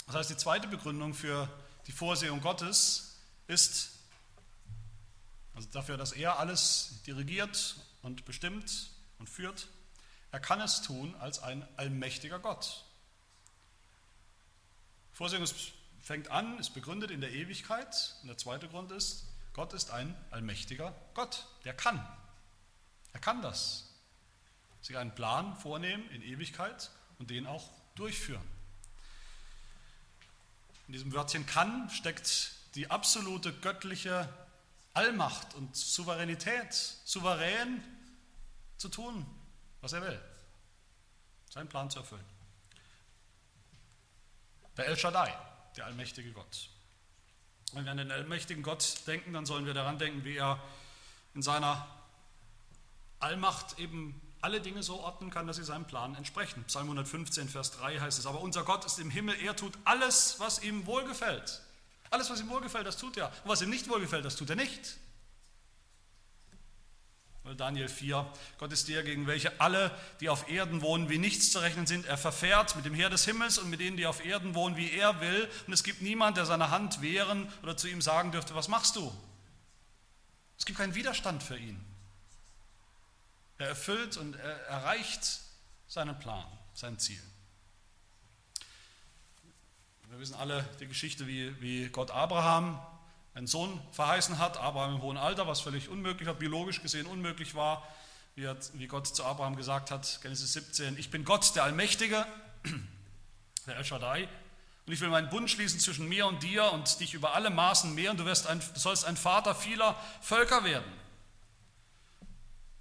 Das 0.07 0.17
heißt, 0.17 0.31
die 0.31 0.37
zweite 0.37 0.67
Begründung 0.67 1.15
für 1.15 1.49
die 1.87 1.93
Vorsehung 1.93 2.41
Gottes 2.41 3.19
ist 3.47 3.93
also 5.55 5.69
dafür, 5.73 5.97
dass 5.97 6.13
er 6.13 6.39
alles 6.39 7.03
dirigiert 7.07 7.77
und 8.03 8.25
bestimmt 8.25 8.91
und 9.19 9.29
führt. 9.29 9.69
Er 10.33 10.41
kann 10.41 10.61
es 10.61 10.83
tun 10.83 11.15
als 11.17 11.41
ein 11.43 11.67
allmächtiger 11.77 12.39
Gott. 12.39 12.85
Vorsehung 15.13 15.45
fängt 16.01 16.29
an, 16.31 16.59
ist 16.59 16.71
begründet 16.71 17.11
in 17.11 17.21
der 17.21 17.33
Ewigkeit. 17.33 18.15
Und 18.23 18.29
der 18.29 18.39
zweite 18.39 18.69
Grund 18.69 18.91
ist, 18.91 19.27
Gott 19.53 19.73
ist 19.75 19.91
ein 19.91 20.17
allmächtiger 20.31 20.95
Gott. 21.15 21.47
Der 21.65 21.75
kann. 21.75 22.07
Er 23.13 23.21
kann 23.21 23.43
das 23.43 23.90
sich 24.83 24.97
einen 24.97 25.15
Plan 25.15 25.57
vornehmen 25.57 26.09
in 26.11 26.23
Ewigkeit 26.23 26.91
und 27.19 27.31
den 27.31 27.47
auch 27.47 27.69
durchführen. 27.95 28.47
In 30.87 30.93
diesem 30.93 31.13
Wörtchen 31.13 31.47
kann 31.47 31.89
steckt 31.91 32.53
die 32.75 32.91
absolute 32.91 33.53
göttliche 33.53 34.29
Allmacht 34.93 35.55
und 35.55 35.77
Souveränität, 35.77 36.73
souverän 37.05 37.83
zu 38.77 38.89
tun, 38.89 39.25
was 39.81 39.93
er 39.93 40.03
will, 40.03 40.21
seinen 41.49 41.69
Plan 41.69 41.91
zu 41.91 42.01
erfüllen. 42.01 42.25
Der 44.77 44.87
El 44.87 44.97
Shaddai, 44.97 45.33
der 45.77 45.87
allmächtige 45.87 46.33
Gott. 46.33 46.71
Wenn 47.73 47.85
wir 47.85 47.93
an 47.93 47.99
den 47.99 48.11
allmächtigen 48.11 48.63
Gott 48.63 49.07
denken, 49.07 49.33
dann 49.33 49.47
sollen 49.47 49.67
wir 49.67 49.75
daran 49.75 49.99
denken, 49.99 50.25
wie 50.25 50.37
er 50.37 50.61
in 51.35 51.43
seiner 51.43 51.87
Allmacht 53.21 53.79
eben 53.79 54.21
alle 54.43 54.61
Dinge 54.61 54.83
so 54.83 55.01
ordnen 55.01 55.31
kann, 55.31 55.47
dass 55.47 55.57
sie 55.57 55.65
seinem 55.65 55.87
Plan 55.87 56.15
entsprechen. 56.15 56.65
Psalm 56.65 56.85
115, 56.85 57.49
Vers 57.49 57.73
3 57.73 58.01
heißt 58.01 58.19
es, 58.19 58.27
aber 58.27 58.41
unser 58.41 58.65
Gott 58.65 58.85
ist 58.85 58.99
im 58.99 59.11
Himmel, 59.11 59.37
er 59.43 59.55
tut 59.57 59.75
alles, 59.85 60.37
was 60.39 60.63
ihm 60.63 60.87
wohlgefällt. 60.87 61.61
Alles, 62.11 62.31
was 62.31 62.41
ihm 62.41 62.49
wohlgefällt, 62.49 62.87
das 62.87 62.97
tut 62.97 63.17
er. 63.17 63.29
Und 63.45 63.51
was 63.51 63.63
ihm 63.63 63.71
nicht 63.71 63.89
wohlgefällt, 63.89 64.25
das 64.25 64.37
tut 64.37 64.51
er 64.51 64.57
nicht. 64.57 64.99
Daniel 67.57 67.89
4, 67.89 68.31
Gott 68.59 68.73
ist 68.73 68.89
der, 68.89 69.03
gegen 69.03 69.27
welche 69.27 69.61
alle, 69.61 69.91
die 70.21 70.29
auf 70.29 70.49
Erden 70.49 70.83
wohnen, 70.83 71.09
wie 71.09 71.19
nichts 71.19 71.51
zu 71.51 71.59
rechnen 71.59 71.87
sind. 71.87 72.07
Er 72.07 72.19
verfährt 72.19 72.77
mit 72.77 72.85
dem 72.85 72.95
Heer 72.95 73.11
des 73.11 73.25
Himmels 73.25 73.59
und 73.59 73.71
mit 73.71 73.81
denen, 73.81 73.97
die 73.97 74.07
auf 74.07 74.25
Erden 74.25 74.55
wohnen, 74.55 74.77
wie 74.77 74.91
er 74.93 75.21
will. 75.21 75.49
Und 75.67 75.73
es 75.73 75.83
gibt 75.83 76.03
niemand, 76.03 76.37
der 76.37 76.47
seine 76.47 76.71
Hand 76.71 77.01
wehren 77.01 77.51
oder 77.63 77.77
zu 77.77 77.89
ihm 77.89 78.03
sagen 78.03 78.31
dürfte, 78.31 78.55
was 78.55 78.69
machst 78.69 78.97
du? 78.97 79.13
Es 80.59 80.67
gibt 80.67 80.79
keinen 80.79 80.95
Widerstand 80.95 81.43
für 81.43 81.57
ihn. 81.57 81.85
Er 83.61 83.69
erfüllt 83.69 84.17
und 84.17 84.37
er 84.37 84.67
erreicht 84.69 85.41
seinen 85.87 86.19
Plan, 86.19 86.47
sein 86.73 86.99
Ziel. 86.99 87.21
Wir 90.09 90.19
wissen 90.19 90.35
alle 90.35 90.67
die 90.81 90.87
Geschichte, 90.87 91.27
wie, 91.27 91.61
wie 91.61 91.89
Gott 91.91 92.11
Abraham 92.11 92.81
einen 93.35 93.47
Sohn 93.47 93.79
verheißen 93.93 94.39
hat, 94.39 94.57
Abraham 94.57 94.95
im 94.95 95.03
hohen 95.03 95.19
Alter, 95.19 95.47
was 95.47 95.61
völlig 95.61 95.91
unmöglich 95.91 96.27
war, 96.27 96.37
biologisch 96.37 96.81
gesehen 96.81 97.07
unmöglich 97.07 97.55
war, 97.55 97.87
wie, 98.35 98.49
hat, 98.49 98.71
wie 98.73 98.87
Gott 98.87 99.07
zu 99.07 99.27
Abraham 99.27 99.57
gesagt 99.57 99.91
hat, 99.91 100.21
Genesis 100.23 100.55
17, 100.55 100.97
ich 100.97 101.11
bin 101.11 101.27
Gott, 101.27 101.55
der 101.55 101.65
Allmächtige, 101.65 102.27
der 103.67 103.77
El 103.77 103.85
Shaddai, 103.85 104.27
und 104.87 104.93
ich 104.95 105.01
will 105.03 105.11
meinen 105.11 105.29
Bund 105.29 105.51
schließen 105.51 105.79
zwischen 105.81 106.09
mir 106.09 106.27
und 106.27 106.43
dir 106.43 106.73
und 106.73 106.99
dich 106.99 107.13
über 107.13 107.35
alle 107.35 107.51
Maßen 107.51 107.95
mehr 107.95 108.11
und 108.13 108.21
du, 108.21 108.25
wirst 108.25 108.47
ein, 108.47 108.61
du 108.61 108.81
sollst 108.81 109.05
ein 109.05 109.19
Vater 109.19 109.55
vieler 109.55 109.95
Völker 110.23 110.65
werden. 110.65 110.91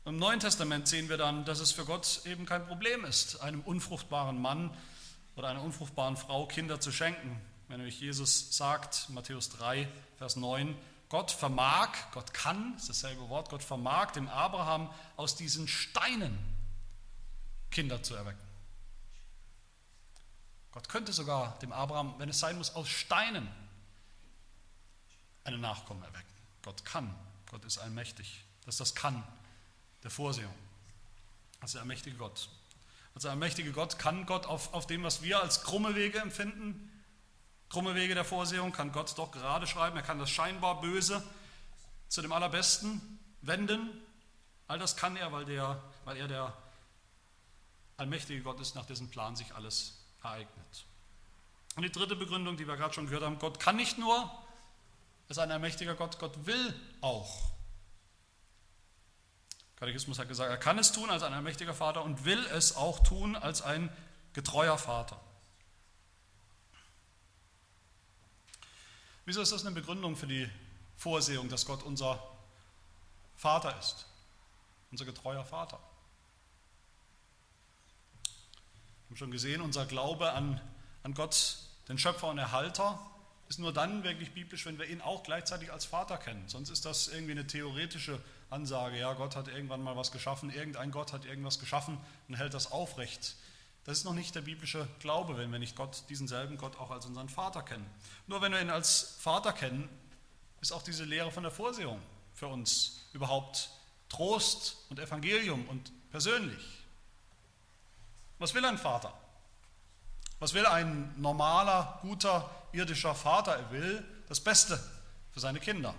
Im 0.05 0.17
Neuen 0.17 0.39
Testament 0.39 0.87
sehen 0.87 1.09
wir 1.09 1.17
dann, 1.17 1.45
dass 1.45 1.59
es 1.59 1.71
für 1.71 1.85
Gott 1.85 2.21
eben 2.25 2.45
kein 2.45 2.65
Problem 2.65 3.03
ist, 3.05 3.41
einem 3.41 3.61
unfruchtbaren 3.61 4.41
Mann 4.41 4.75
oder 5.35 5.49
einer 5.49 5.61
unfruchtbaren 5.61 6.17
Frau 6.17 6.47
Kinder 6.47 6.79
zu 6.79 6.91
schenken. 6.91 7.39
Wenn 7.67 7.77
nämlich 7.77 7.99
Jesus 7.99 8.55
sagt, 8.55 9.09
Matthäus 9.09 9.49
3, 9.49 9.87
Vers 10.17 10.35
9, 10.37 10.75
Gott 11.09 11.31
vermag, 11.31 11.89
Gott 12.13 12.33
kann, 12.33 12.75
ist 12.75 12.89
dasselbe 12.89 13.29
Wort, 13.29 13.49
Gott 13.49 13.61
vermag 13.61 14.11
dem 14.11 14.29
Abraham 14.29 14.89
aus 15.17 15.35
diesen 15.35 15.67
Steinen 15.67 16.37
Kinder 17.69 18.01
zu 18.01 18.15
erwecken. 18.15 18.39
Gott 20.71 20.87
könnte 20.87 21.13
sogar 21.13 21.59
dem 21.59 21.71
Abraham, 21.71 22.15
wenn 22.19 22.29
es 22.29 22.39
sein 22.39 22.57
muss, 22.57 22.73
aus 22.73 22.87
Steinen 22.87 23.47
einen 25.43 25.61
Nachkommen 25.61 26.03
erwecken. 26.03 26.25
Gott 26.63 26.85
kann, 26.85 27.13
Gott 27.51 27.65
ist 27.65 27.79
allmächtig. 27.79 28.43
Das 28.65 28.75
ist 28.75 28.81
das 28.81 28.95
Kann 28.95 29.23
der 30.03 30.11
Vorsehung. 30.11 30.53
Ist 31.63 31.73
der 31.73 31.81
allmächtige 31.81 32.15
Gott. 32.17 32.49
Als 33.13 33.23
der 33.23 33.31
allmächtige 33.31 33.71
Gott 33.71 33.99
kann 33.99 34.25
Gott 34.25 34.45
auf, 34.45 34.73
auf 34.73 34.87
dem, 34.87 35.03
was 35.03 35.21
wir 35.21 35.41
als 35.41 35.63
krumme 35.63 35.95
Wege 35.95 36.19
empfinden, 36.19 36.89
krumme 37.69 37.95
Wege 37.95 38.15
der 38.15 38.25
Vorsehung, 38.25 38.71
kann 38.71 38.91
Gott 38.91 39.17
doch 39.17 39.31
gerade 39.31 39.67
schreiben. 39.67 39.97
Er 39.97 40.03
kann 40.03 40.19
das 40.19 40.29
scheinbar 40.29 40.81
Böse 40.81 41.23
zu 42.07 42.21
dem 42.21 42.31
Allerbesten 42.31 43.19
wenden. 43.41 43.89
All 44.67 44.79
das 44.79 44.95
kann 44.95 45.15
er, 45.15 45.31
weil, 45.31 45.45
der, 45.45 45.81
weil 46.05 46.17
er 46.17 46.27
der 46.27 46.57
allmächtige 47.97 48.41
Gott 48.41 48.59
ist, 48.59 48.75
nach 48.75 48.85
dessen 48.85 49.09
Plan 49.09 49.35
sich 49.35 49.53
alles 49.53 50.05
ereignet. 50.23 50.85
Und 51.75 51.83
die 51.83 51.91
dritte 51.91 52.15
Begründung, 52.15 52.57
die 52.57 52.67
wir 52.67 52.75
gerade 52.75 52.93
schon 52.93 53.05
gehört 53.05 53.23
haben, 53.23 53.39
Gott 53.39 53.59
kann 53.59 53.75
nicht 53.75 53.97
nur, 53.97 54.31
ist 55.27 55.39
ein 55.39 55.51
allmächtiger 55.51 55.95
Gott, 55.95 56.19
Gott 56.19 56.45
will 56.45 56.73
auch. 57.01 57.51
Katechismus 59.79 60.19
hat 60.19 60.27
gesagt, 60.27 60.49
er 60.49 60.57
kann 60.57 60.77
es 60.77 60.91
tun 60.91 61.09
als 61.09 61.23
ein 61.23 61.33
allmächtiger 61.33 61.73
Vater 61.73 62.03
und 62.03 62.25
will 62.25 62.45
es 62.47 62.75
auch 62.75 62.99
tun 62.99 63.35
als 63.35 63.61
ein 63.61 63.89
getreuer 64.33 64.77
Vater. 64.77 65.19
Wieso 69.25 69.41
ist 69.41 69.51
das 69.51 69.65
eine 69.65 69.73
Begründung 69.73 70.17
für 70.17 70.27
die 70.27 70.49
Vorsehung, 70.97 71.49
dass 71.49 71.65
Gott 71.65 71.83
unser 71.83 72.21
Vater 73.37 73.77
ist, 73.79 74.05
unser 74.91 75.05
getreuer 75.05 75.45
Vater? 75.45 75.79
Wir 79.03 79.11
haben 79.11 79.17
schon 79.17 79.31
gesehen, 79.31 79.61
unser 79.61 79.85
Glaube 79.85 80.33
an, 80.33 80.59
an 81.03 81.13
Gott, 81.13 81.57
den 81.87 81.97
Schöpfer 81.97 82.27
und 82.27 82.37
Erhalter, 82.37 82.99
ist 83.47 83.59
nur 83.59 83.71
dann 83.73 84.03
wirklich 84.03 84.33
biblisch, 84.33 84.65
wenn 84.65 84.77
wir 84.77 84.87
ihn 84.87 85.01
auch 85.01 85.23
gleichzeitig 85.23 85.71
als 85.71 85.85
Vater 85.85 86.17
kennen. 86.17 86.47
Sonst 86.47 86.69
ist 86.69 86.85
das 86.85 87.07
irgendwie 87.07 87.31
eine 87.31 87.47
theoretische 87.47 88.21
Ansage, 88.49 88.99
ja, 88.99 89.13
Gott 89.13 89.35
hat 89.35 89.47
irgendwann 89.47 89.83
mal 89.83 89.95
was 89.95 90.11
geschaffen, 90.11 90.49
irgendein 90.49 90.91
Gott 90.91 91.13
hat 91.13 91.25
irgendwas 91.25 91.59
geschaffen 91.59 91.97
und 92.27 92.35
hält 92.35 92.53
das 92.53 92.71
aufrecht. 92.71 93.35
Das 93.85 93.97
ist 93.97 94.03
noch 94.03 94.13
nicht 94.13 94.35
der 94.35 94.41
biblische 94.41 94.87
Glaube, 94.99 95.37
wenn 95.37 95.51
wir 95.51 95.59
nicht 95.59 95.75
Gott, 95.75 96.03
diesen 96.09 96.27
selben 96.27 96.57
Gott 96.57 96.77
auch 96.77 96.91
als 96.91 97.05
unseren 97.05 97.29
Vater 97.29 97.63
kennen. 97.63 97.85
Nur 98.27 98.41
wenn 98.41 98.51
wir 98.51 98.61
ihn 98.61 98.69
als 98.69 99.15
Vater 99.19 99.53
kennen, 99.53 99.87
ist 100.61 100.71
auch 100.71 100.83
diese 100.83 101.05
Lehre 101.05 101.31
von 101.31 101.43
der 101.43 101.51
Vorsehung 101.51 102.01
für 102.33 102.47
uns 102.47 103.05
überhaupt 103.13 103.69
Trost 104.09 104.77
und 104.89 104.99
Evangelium 104.99 105.67
und 105.69 105.91
persönlich. 106.11 106.83
Was 108.39 108.53
will 108.53 108.65
ein 108.65 108.77
Vater? 108.77 109.13
Was 110.39 110.53
will 110.53 110.65
ein 110.65 111.13
normaler, 111.17 111.99
guter, 112.01 112.49
irdischer 112.71 113.13
Vater? 113.13 113.55
Er 113.55 113.71
will 113.71 114.03
das 114.27 114.39
Beste 114.39 114.79
für 115.31 115.39
seine 115.39 115.59
Kinder. 115.59 115.93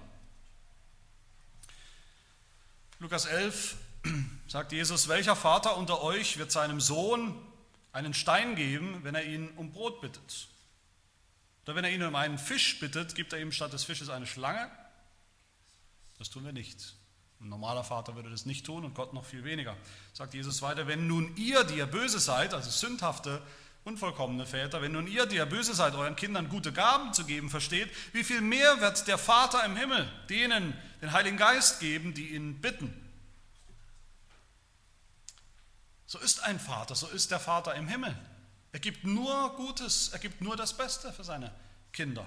Lukas 3.01 3.25
11 3.25 3.77
sagt 4.47 4.73
Jesus, 4.73 5.09
welcher 5.09 5.35
Vater 5.35 5.79
unter 5.79 6.03
euch 6.03 6.37
wird 6.37 6.53
seinem 6.53 6.83
Sohn 6.83 7.35
einen 7.93 8.13
Stein 8.13 8.57
geben, 8.57 9.01
wenn 9.03 9.15
er 9.15 9.25
ihn 9.25 9.49
um 9.57 9.73
Brot 9.73 10.03
bittet? 10.03 10.49
Oder 11.65 11.77
wenn 11.77 11.85
er 11.85 11.93
ihn 11.93 12.03
um 12.03 12.15
einen 12.15 12.37
Fisch 12.37 12.79
bittet, 12.79 13.15
gibt 13.15 13.33
er 13.33 13.41
ihm 13.41 13.53
statt 13.53 13.73
des 13.73 13.85
Fisches 13.85 14.11
eine 14.11 14.27
Schlange? 14.27 14.71
Das 16.19 16.29
tun 16.29 16.45
wir 16.45 16.53
nicht. 16.53 16.95
Ein 17.41 17.49
normaler 17.49 17.85
Vater 17.85 18.17
würde 18.17 18.29
das 18.29 18.45
nicht 18.45 18.67
tun 18.67 18.85
und 18.85 18.95
Gott 18.95 19.15
noch 19.15 19.25
viel 19.25 19.45
weniger. 19.45 19.79
Sagt 20.13 20.35
Jesus 20.35 20.61
weiter, 20.61 20.87
wenn 20.87 21.07
nun 21.07 21.35
ihr, 21.37 21.65
die 21.65 21.77
ihr 21.77 21.87
böse 21.87 22.21
seid, 22.21 22.53
also 22.53 22.69
sündhafte, 22.69 23.41
unvollkommene 23.85 24.47
Väter, 24.47 24.83
wenn 24.83 24.93
nun 24.93 25.07
ihr, 25.07 25.27
die 25.27 25.37
ihr 25.37 25.47
böse 25.47 25.75
seid, 25.75 25.95
euren 25.95 26.17
Kindern 26.17 26.49
gute 26.49 26.73
Gaben 26.73 27.13
zu 27.15 27.25
geben 27.25 27.51
versteht, 27.51 27.91
wie 28.13 28.25
viel 28.25 28.41
mehr 28.41 28.81
wird 28.81 29.09
der 29.09 29.19
Vater 29.19 29.65
im 29.65 29.77
Himmel 29.77 30.11
denen 30.29 30.77
den 31.01 31.13
Heiligen 31.13 31.37
Geist 31.37 31.81
geben, 31.81 32.15
die 32.15 32.35
ihn 32.35 32.61
bitten? 32.61 32.95
So 36.07 36.19
ist 36.19 36.43
ein 36.43 36.59
Vater, 36.59 36.95
so 36.95 37.07
ist 37.09 37.31
der 37.31 37.41
Vater 37.41 37.75
im 37.75 37.89
Himmel. 37.89 38.17
Er 38.73 38.81
gibt 38.81 39.05
nur 39.05 39.55
Gutes, 39.57 40.09
er 40.09 40.19
gibt 40.19 40.41
nur 40.41 40.57
das 40.57 40.77
Beste 40.77 41.13
für 41.13 41.25
seine 41.25 41.53
Kinder. 41.93 42.27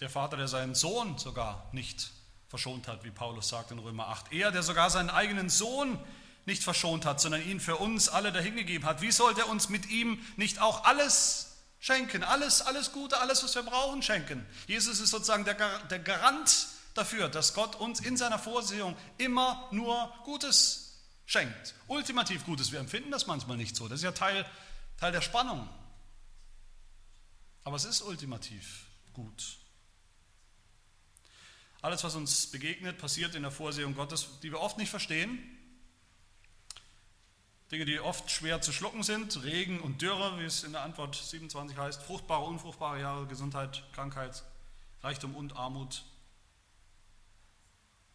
Der 0.00 0.10
Vater, 0.10 0.36
der 0.36 0.48
seinen 0.48 0.74
Sohn 0.74 1.16
sogar 1.16 1.68
nicht 1.72 2.10
verschont 2.48 2.88
hat, 2.88 3.04
wie 3.04 3.10
Paulus 3.10 3.48
sagt 3.48 3.70
in 3.70 3.78
Römer 3.78 4.08
8. 4.08 4.32
Er, 4.32 4.50
der 4.50 4.62
sogar 4.62 4.90
seinen 4.90 5.10
eigenen 5.10 5.48
Sohn 5.50 5.98
nicht 6.44 6.62
verschont 6.62 7.04
hat, 7.04 7.20
sondern 7.20 7.42
ihn 7.42 7.60
für 7.60 7.76
uns 7.76 8.08
alle 8.08 8.32
dahingegeben 8.32 8.86
hat. 8.88 9.02
Wie 9.02 9.10
sollte 9.10 9.40
er 9.42 9.48
uns 9.48 9.68
mit 9.68 9.90
ihm 9.90 10.24
nicht 10.36 10.60
auch 10.60 10.84
alles 10.84 11.56
schenken? 11.80 12.22
Alles, 12.22 12.62
alles 12.62 12.92
Gute, 12.92 13.18
alles, 13.18 13.42
was 13.42 13.54
wir 13.56 13.64
brauchen, 13.64 14.02
schenken. 14.02 14.46
Jesus 14.66 15.00
ist 15.00 15.10
sozusagen 15.10 15.44
der, 15.44 15.54
der 15.90 15.98
Garant 15.98 16.68
dafür, 16.94 17.28
dass 17.28 17.52
Gott 17.52 17.74
uns 17.76 18.00
in 18.00 18.16
seiner 18.16 18.38
Vorsehung 18.38 18.96
immer 19.18 19.68
nur 19.72 20.12
Gutes 20.24 21.02
schenkt. 21.26 21.74
Ultimativ 21.88 22.44
Gutes. 22.44 22.70
Wir 22.70 22.78
empfinden 22.78 23.10
das 23.10 23.26
manchmal 23.26 23.56
nicht 23.56 23.74
so. 23.74 23.88
Das 23.88 23.98
ist 23.98 24.04
ja 24.04 24.12
Teil, 24.12 24.46
Teil 24.98 25.10
der 25.10 25.20
Spannung. 25.20 25.68
Aber 27.64 27.76
es 27.76 27.84
ist 27.84 28.02
ultimativ 28.02 28.86
gut. 29.12 29.58
Alles, 31.82 32.04
was 32.04 32.14
uns 32.14 32.46
begegnet, 32.48 32.98
passiert 32.98 33.34
in 33.34 33.42
der 33.42 33.50
Vorsehung 33.50 33.94
Gottes, 33.94 34.40
die 34.42 34.50
wir 34.50 34.60
oft 34.60 34.78
nicht 34.78 34.90
verstehen. 34.90 35.38
Dinge, 37.70 37.84
die 37.84 37.98
oft 37.98 38.30
schwer 38.30 38.60
zu 38.60 38.72
schlucken 38.72 39.02
sind, 39.02 39.42
Regen 39.42 39.80
und 39.80 40.00
Dürre, 40.00 40.38
wie 40.38 40.44
es 40.44 40.62
in 40.62 40.72
der 40.72 40.82
Antwort 40.82 41.16
27 41.16 41.76
heißt, 41.76 42.02
fruchtbare, 42.02 42.44
unfruchtbare 42.44 43.00
Jahre, 43.00 43.26
Gesundheit, 43.26 43.82
Krankheit, 43.92 44.44
Reichtum 45.02 45.34
und 45.34 45.56
Armut. 45.56 46.04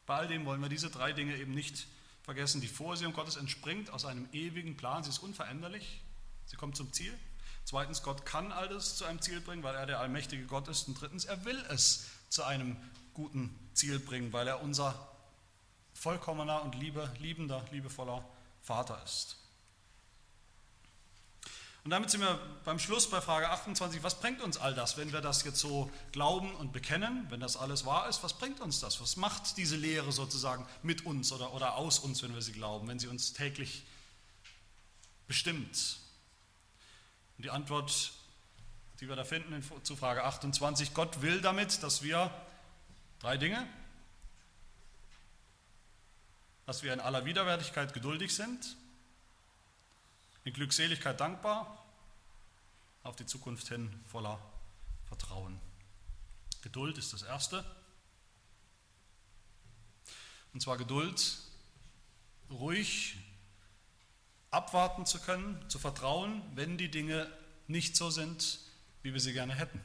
Bei 0.06 0.16
all 0.16 0.28
dem 0.28 0.46
wollen 0.46 0.62
wir 0.62 0.70
diese 0.70 0.90
drei 0.90 1.12
Dinge 1.12 1.36
eben 1.38 1.54
nicht 1.54 1.88
vergessen. 2.24 2.62
Die 2.62 2.68
Vorsehung 2.68 3.14
Gottes 3.14 3.36
entspringt 3.36 3.90
aus 3.90 4.06
einem 4.06 4.28
ewigen 4.32 4.78
Plan, 4.78 5.04
sie 5.04 5.10
ist 5.10 5.20
unveränderlich, 5.20 6.02
sie 6.46 6.56
kommt 6.56 6.78
zum 6.78 6.94
Ziel. 6.94 7.18
Zweitens, 7.66 8.04
Gott 8.04 8.26
kann 8.26 8.52
alles 8.52 8.96
zu 8.96 9.06
einem 9.06 9.22
Ziel 9.22 9.42
bringen, 9.42 9.64
weil 9.64 9.76
er 9.76 9.86
der 9.86 10.00
allmächtige 10.00 10.46
Gott 10.46 10.68
ist. 10.68 10.88
Und 10.88 11.00
drittens, 11.00 11.26
er 11.26 11.46
will 11.46 11.64
es 11.70 12.08
zu 12.30 12.44
einem 12.44 12.78
guten 13.14 13.58
Ziel 13.74 14.00
bringen, 14.00 14.34
weil 14.34 14.48
er 14.48 14.62
unser 14.62 14.96
vollkommener 15.94 16.64
und 16.64 16.76
liebe, 16.76 17.12
liebender, 17.20 17.64
liebevoller 17.72 18.24
Vater 18.62 19.02
ist. 19.04 19.38
Und 21.84 21.90
damit 21.90 22.12
sind 22.12 22.22
wir 22.22 22.40
beim 22.64 22.78
Schluss 22.78 23.10
bei 23.10 23.22
Frage 23.22 23.50
28. 23.50 24.04
Was 24.04 24.20
bringt 24.20 24.42
uns 24.42 24.58
all 24.58 24.76
das, 24.76 24.98
wenn 24.98 25.12
wir 25.12 25.22
das 25.22 25.44
jetzt 25.44 25.60
so 25.60 25.92
glauben 26.12 26.54
und 26.56 26.74
bekennen, 26.74 27.26
wenn 27.30 27.40
das 27.40 27.58
alles 27.58 27.86
wahr 27.86 28.08
ist? 28.08 28.22
Was 28.24 28.34
bringt 28.34 28.60
uns 28.60 28.80
das? 28.80 29.02
Was 29.02 29.16
macht 29.16 29.58
diese 29.58 29.78
Lehre 29.78 30.12
sozusagen 30.12 30.68
mit 30.84 31.06
uns 31.08 31.32
oder, 31.32 31.54
oder 31.54 31.76
aus 31.76 31.98
uns, 31.98 32.22
wenn 32.22 32.36
wir 32.36 32.44
sie 32.44 32.52
glauben, 32.52 32.88
wenn 32.88 33.00
sie 33.00 33.08
uns 33.08 33.34
täglich 33.34 33.84
bestimmt? 35.28 35.98
Und 37.38 37.46
die 37.46 37.50
Antwort, 37.50 38.12
die 39.00 39.10
wir 39.10 39.16
da 39.16 39.24
finden 39.24 39.64
zu 39.82 39.96
Frage 39.96 40.24
28, 40.24 40.94
Gott 40.94 41.24
will 41.24 41.42
damit, 41.42 41.82
dass 41.82 42.04
wir 42.04 42.32
Drei 43.22 43.38
Dinge. 43.38 43.68
Dass 46.66 46.82
wir 46.82 46.92
in 46.92 47.00
aller 47.00 47.24
Widerwärtigkeit 47.24 47.94
geduldig 47.94 48.36
sind, 48.36 48.76
in 50.44 50.54
Glückseligkeit 50.54 51.20
dankbar, 51.20 51.86
auf 53.04 53.16
die 53.16 53.28
Zukunft 53.28 53.68
hin 53.68 53.94
voller 54.08 54.40
Vertrauen. 55.08 55.62
Geduld 56.64 56.98
ist 56.98 57.14
das 57.14 57.22
Erste. 57.22 57.64
Und 60.54 60.62
zwar 60.62 60.80
Geduld, 60.80 61.38
ruhig 62.50 63.18
abwarten 64.50 65.06
zu 65.06 65.20
können, 65.20 65.64
zu 65.70 65.78
vertrauen, 65.78 66.42
wenn 66.56 66.80
die 66.80 66.90
Dinge 66.90 67.32
nicht 67.68 67.96
so 67.96 68.10
sind, 68.10 68.62
wie 69.04 69.14
wir 69.14 69.22
sie 69.22 69.34
gerne 69.34 69.54
hätten. 69.54 69.80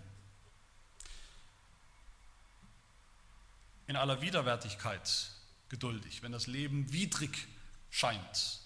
In 3.87 3.97
aller 3.97 4.21
Widerwärtigkeit 4.21 5.31
geduldig, 5.69 6.23
wenn 6.23 6.33
das 6.33 6.47
Leben 6.47 6.93
widrig 6.93 7.47
scheint 7.91 8.61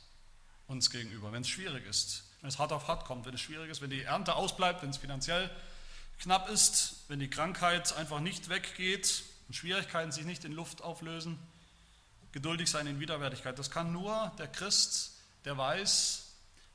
uns 0.66 0.90
gegenüber, 0.90 1.33
wenn 1.33 1.42
es 1.42 1.48
schwierig 1.48 1.87
ist, 1.87 2.24
wenn 2.40 2.48
es 2.48 2.59
hart 2.59 2.72
auf 2.72 2.88
hart 2.88 3.04
kommt, 3.04 3.26
wenn 3.26 3.35
es 3.35 3.40
schwierig 3.40 3.70
ist, 3.70 3.80
wenn 3.83 3.90
die 3.90 4.02
Ernte 4.02 4.35
ausbleibt, 4.35 4.83
wenn 4.83 4.90
es 4.90 4.98
finanziell 4.98 5.50
knapp 6.20 6.48
ist, 6.48 7.04
wenn 7.09 7.18
die 7.18 7.28
Krankheit 7.28 7.94
einfach 7.96 8.20
nicht 8.20 8.48
weggeht 8.48 9.24
und 9.48 9.54
Schwierigkeiten 9.54 10.12
sich 10.12 10.24
nicht 10.24 10.44
in 10.44 10.52
Luft 10.52 10.83
auflösen. 10.83 11.38
Geduldig 12.33 12.70
sein 12.70 12.87
in 12.87 13.00
Widerwärtigkeit. 13.00 13.59
Das 13.59 13.70
kann 13.70 13.92
nur 13.92 14.33
der 14.38 14.46
Christ, 14.46 15.16
der 15.44 15.59
weiß, 15.59 16.26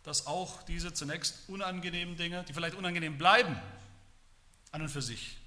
dass 0.04 0.28
auch 0.28 0.62
diese 0.64 0.94
zunächst 0.94 1.48
unangenehmen 1.48 2.18
Dinge, 2.18 2.44
die 2.44 2.54
vielleicht 2.54 2.76
unangenehm 2.76 3.18
bleiben, 3.18 3.58
an 4.72 4.82
und 4.82 4.90
für 4.90 5.02
sich, 5.02 5.38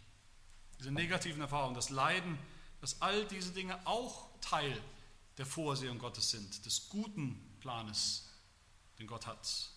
diese 0.78 0.90
negativen 0.90 1.42
Erfahrungen, 1.42 1.74
das 1.74 1.90
Leiden, 1.90 2.38
dass 2.80 3.00
all 3.02 3.26
diese 3.26 3.52
Dinge 3.52 3.78
auch 3.86 4.28
Teil 4.40 4.80
der 5.36 5.46
Vorsehung 5.46 5.98
Gottes 5.98 6.30
sind, 6.30 6.64
des 6.66 6.88
guten 6.88 7.38
Planes, 7.60 8.28
den 8.98 9.06
Gott 9.06 9.26
hat. 9.26 9.70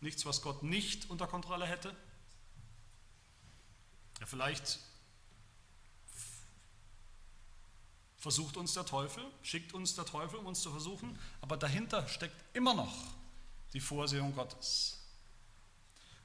Nichts, 0.00 0.26
was 0.26 0.42
Gott 0.42 0.62
nicht 0.62 1.10
unter 1.10 1.26
Kontrolle 1.26 1.66
hätte. 1.66 1.94
Ja, 4.20 4.26
vielleicht 4.26 4.78
versucht 8.16 8.56
uns 8.56 8.74
der 8.74 8.84
Teufel, 8.84 9.24
schickt 9.42 9.72
uns 9.74 9.94
der 9.94 10.04
Teufel, 10.04 10.38
um 10.38 10.46
uns 10.46 10.60
zu 10.60 10.70
versuchen, 10.70 11.18
aber 11.40 11.56
dahinter 11.56 12.06
steckt 12.08 12.36
immer 12.56 12.74
noch 12.74 12.94
die 13.72 13.80
Vorsehung 13.80 14.34
Gottes. 14.34 14.98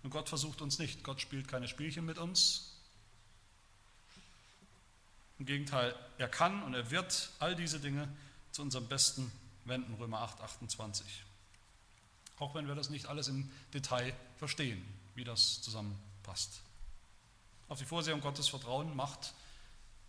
Und 0.02 0.10
Gott 0.10 0.28
versucht 0.30 0.62
uns 0.62 0.80
nicht. 0.80 1.04
Gott 1.04 1.22
spielt 1.22 1.48
keine 1.48 1.68
Spielchen 1.68 2.06
mit 2.06 2.18
uns. 2.18 2.73
Im 5.44 5.48
Gegenteil, 5.48 5.94
er 6.20 6.30
kann 6.30 6.64
und 6.64 6.74
er 6.74 6.90
wird 6.90 7.30
all 7.40 7.54
diese 7.54 7.78
Dinge 7.78 8.08
zu 8.54 8.62
unserem 8.62 8.88
Besten 8.88 9.30
wenden. 9.66 9.94
Römer 9.96 10.22
8, 10.22 10.40
28. 10.40 11.06
Auch 12.40 12.56
wenn 12.56 12.66
wir 12.66 12.76
das 12.76 12.90
nicht 12.90 13.08
alles 13.08 13.28
im 13.28 13.52
Detail 13.74 14.14
verstehen, 14.38 14.82
wie 15.16 15.26
das 15.26 15.62
zusammenpasst. 15.62 16.62
Auf 17.68 17.78
die 17.78 17.84
Vorsehung 17.84 18.22
Gottes 18.22 18.48
vertrauen 18.48 18.96
macht 18.96 19.34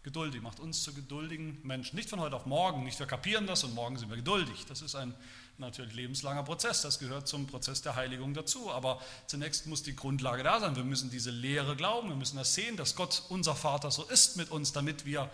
geduldig, 0.05 0.41
macht 0.41 0.61
uns 0.61 0.85
zu 0.85 0.95
geduldigen 0.95 1.59
Menschen. 1.65 1.97
Nicht 1.97 2.11
von 2.11 2.21
heute 2.21 2.37
auf 2.37 2.47
morgen, 2.47 2.85
nicht 2.85 3.01
wir 3.01 3.07
kapieren 3.07 3.49
das 3.49 3.65
und 3.65 3.75
morgen 3.75 3.99
sind 3.99 4.11
wir 4.11 4.17
geduldig. 4.17 4.67
Das 4.69 4.83
ist 4.83 4.95
ein 4.95 5.17
natürlich 5.59 5.95
lebenslanger 5.95 6.43
Prozess, 6.43 6.83
das 6.83 6.99
gehört 6.99 7.29
zum 7.29 7.47
Prozess 7.47 7.83
der 7.83 7.97
Heiligung 7.97 8.35
dazu. 8.35 8.71
Aber 8.71 9.01
zunächst 9.27 9.67
muss 9.67 9.83
die 9.83 9.95
Grundlage 9.95 10.43
da 10.43 10.61
sein. 10.61 10.77
Wir 10.77 10.85
müssen 10.85 11.11
diese 11.11 11.31
Lehre 11.31 11.77
glauben, 11.77 12.09
wir 12.09 12.17
müssen 12.17 12.37
das 12.37 12.55
sehen, 12.55 12.77
dass 12.77 12.97
Gott 12.97 13.23
unser 13.29 13.55
Vater 13.55 13.91
so 13.91 14.05
ist 14.05 14.37
mit 14.37 14.51
uns, 14.51 14.73
damit 14.73 15.05
wir 15.05 15.31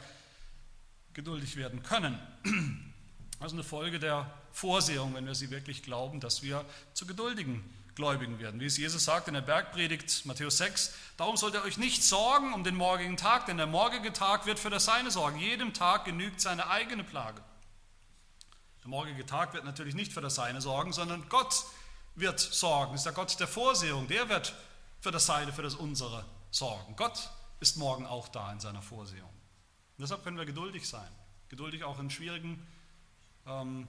geduldig 1.14 1.56
werden 1.56 1.82
können. 1.82 2.18
Das 3.38 3.48
ist 3.48 3.52
eine 3.54 3.64
Folge 3.64 3.98
der 3.98 4.30
Vorsehung, 4.52 5.14
wenn 5.14 5.26
wir 5.26 5.34
sie 5.34 5.50
wirklich 5.50 5.82
glauben, 5.82 6.20
dass 6.20 6.42
wir 6.42 6.64
zu 6.92 7.06
geduldigen 7.06 7.64
Gläubigen 7.94 8.38
werden. 8.38 8.60
Wie 8.60 8.66
es 8.66 8.76
Jesus 8.76 9.04
sagt 9.04 9.28
in 9.28 9.34
der 9.34 9.40
Bergpredigt 9.40 10.24
Matthäus 10.24 10.58
6, 10.58 10.94
darum 11.16 11.36
sollt 11.36 11.54
ihr 11.54 11.62
euch 11.62 11.76
nicht 11.76 12.02
sorgen 12.02 12.52
um 12.54 12.64
den 12.64 12.76
morgigen 12.76 13.16
Tag, 13.16 13.46
denn 13.46 13.56
der 13.56 13.66
morgige 13.66 14.12
Tag 14.12 14.46
wird 14.46 14.58
für 14.58 14.70
das 14.70 14.84
Seine 14.84 15.10
sorgen. 15.10 15.38
Jedem 15.38 15.74
Tag 15.74 16.04
genügt 16.04 16.40
seine 16.40 16.68
eigene 16.68 17.04
Plage. 17.04 17.42
Morgige 18.90 19.24
Tag 19.24 19.54
wird 19.54 19.64
natürlich 19.64 19.94
nicht 19.94 20.12
für 20.12 20.20
das 20.20 20.34
Seine 20.34 20.60
sorgen, 20.60 20.92
sondern 20.92 21.28
Gott 21.28 21.64
wird 22.16 22.40
sorgen. 22.40 22.90
Das 22.90 23.02
ist 23.02 23.04
der 23.04 23.12
Gott 23.12 23.38
der 23.38 23.46
Vorsehung. 23.46 24.08
Der 24.08 24.28
wird 24.28 24.52
für 25.00 25.12
das 25.12 25.26
Seine, 25.26 25.52
für 25.52 25.62
das 25.62 25.76
Unsere 25.76 26.24
sorgen. 26.50 26.96
Gott 26.96 27.30
ist 27.60 27.76
morgen 27.76 28.04
auch 28.04 28.26
da 28.26 28.50
in 28.50 28.58
seiner 28.58 28.82
Vorsehung. 28.82 29.28
Und 29.28 30.02
deshalb 30.02 30.24
können 30.24 30.38
wir 30.38 30.44
geduldig 30.44 30.88
sein. 30.88 31.08
Geduldig 31.50 31.84
auch 31.84 32.00
in 32.00 32.10
schwierigen 32.10 32.66
ähm, 33.46 33.86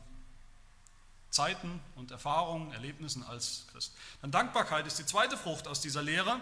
Zeiten 1.31 1.81
und 1.95 2.11
Erfahrungen, 2.11 2.71
Erlebnissen 2.71 3.23
als 3.23 3.65
Christ. 3.71 3.95
Dann 4.21 4.29
Dankbarkeit 4.29 4.85
ist 4.85 4.99
die 4.99 5.05
zweite 5.07 5.35
Frucht 5.35 5.67
aus 5.67 5.81
dieser 5.81 6.03
Lehre. 6.03 6.39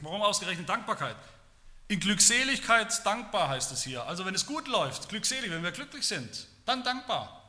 Warum 0.00 0.20
ausgerechnet 0.20 0.68
Dankbarkeit? 0.68 1.16
In 1.88 2.00
Glückseligkeit 2.00 3.06
dankbar 3.06 3.48
heißt 3.48 3.72
es 3.72 3.82
hier. 3.82 4.04
Also 4.04 4.26
wenn 4.26 4.34
es 4.34 4.44
gut 4.44 4.68
läuft, 4.68 5.08
glückselig, 5.08 5.50
wenn 5.50 5.62
wir 5.62 5.72
glücklich 5.72 6.06
sind, 6.06 6.48
dann 6.66 6.84
dankbar. 6.84 7.41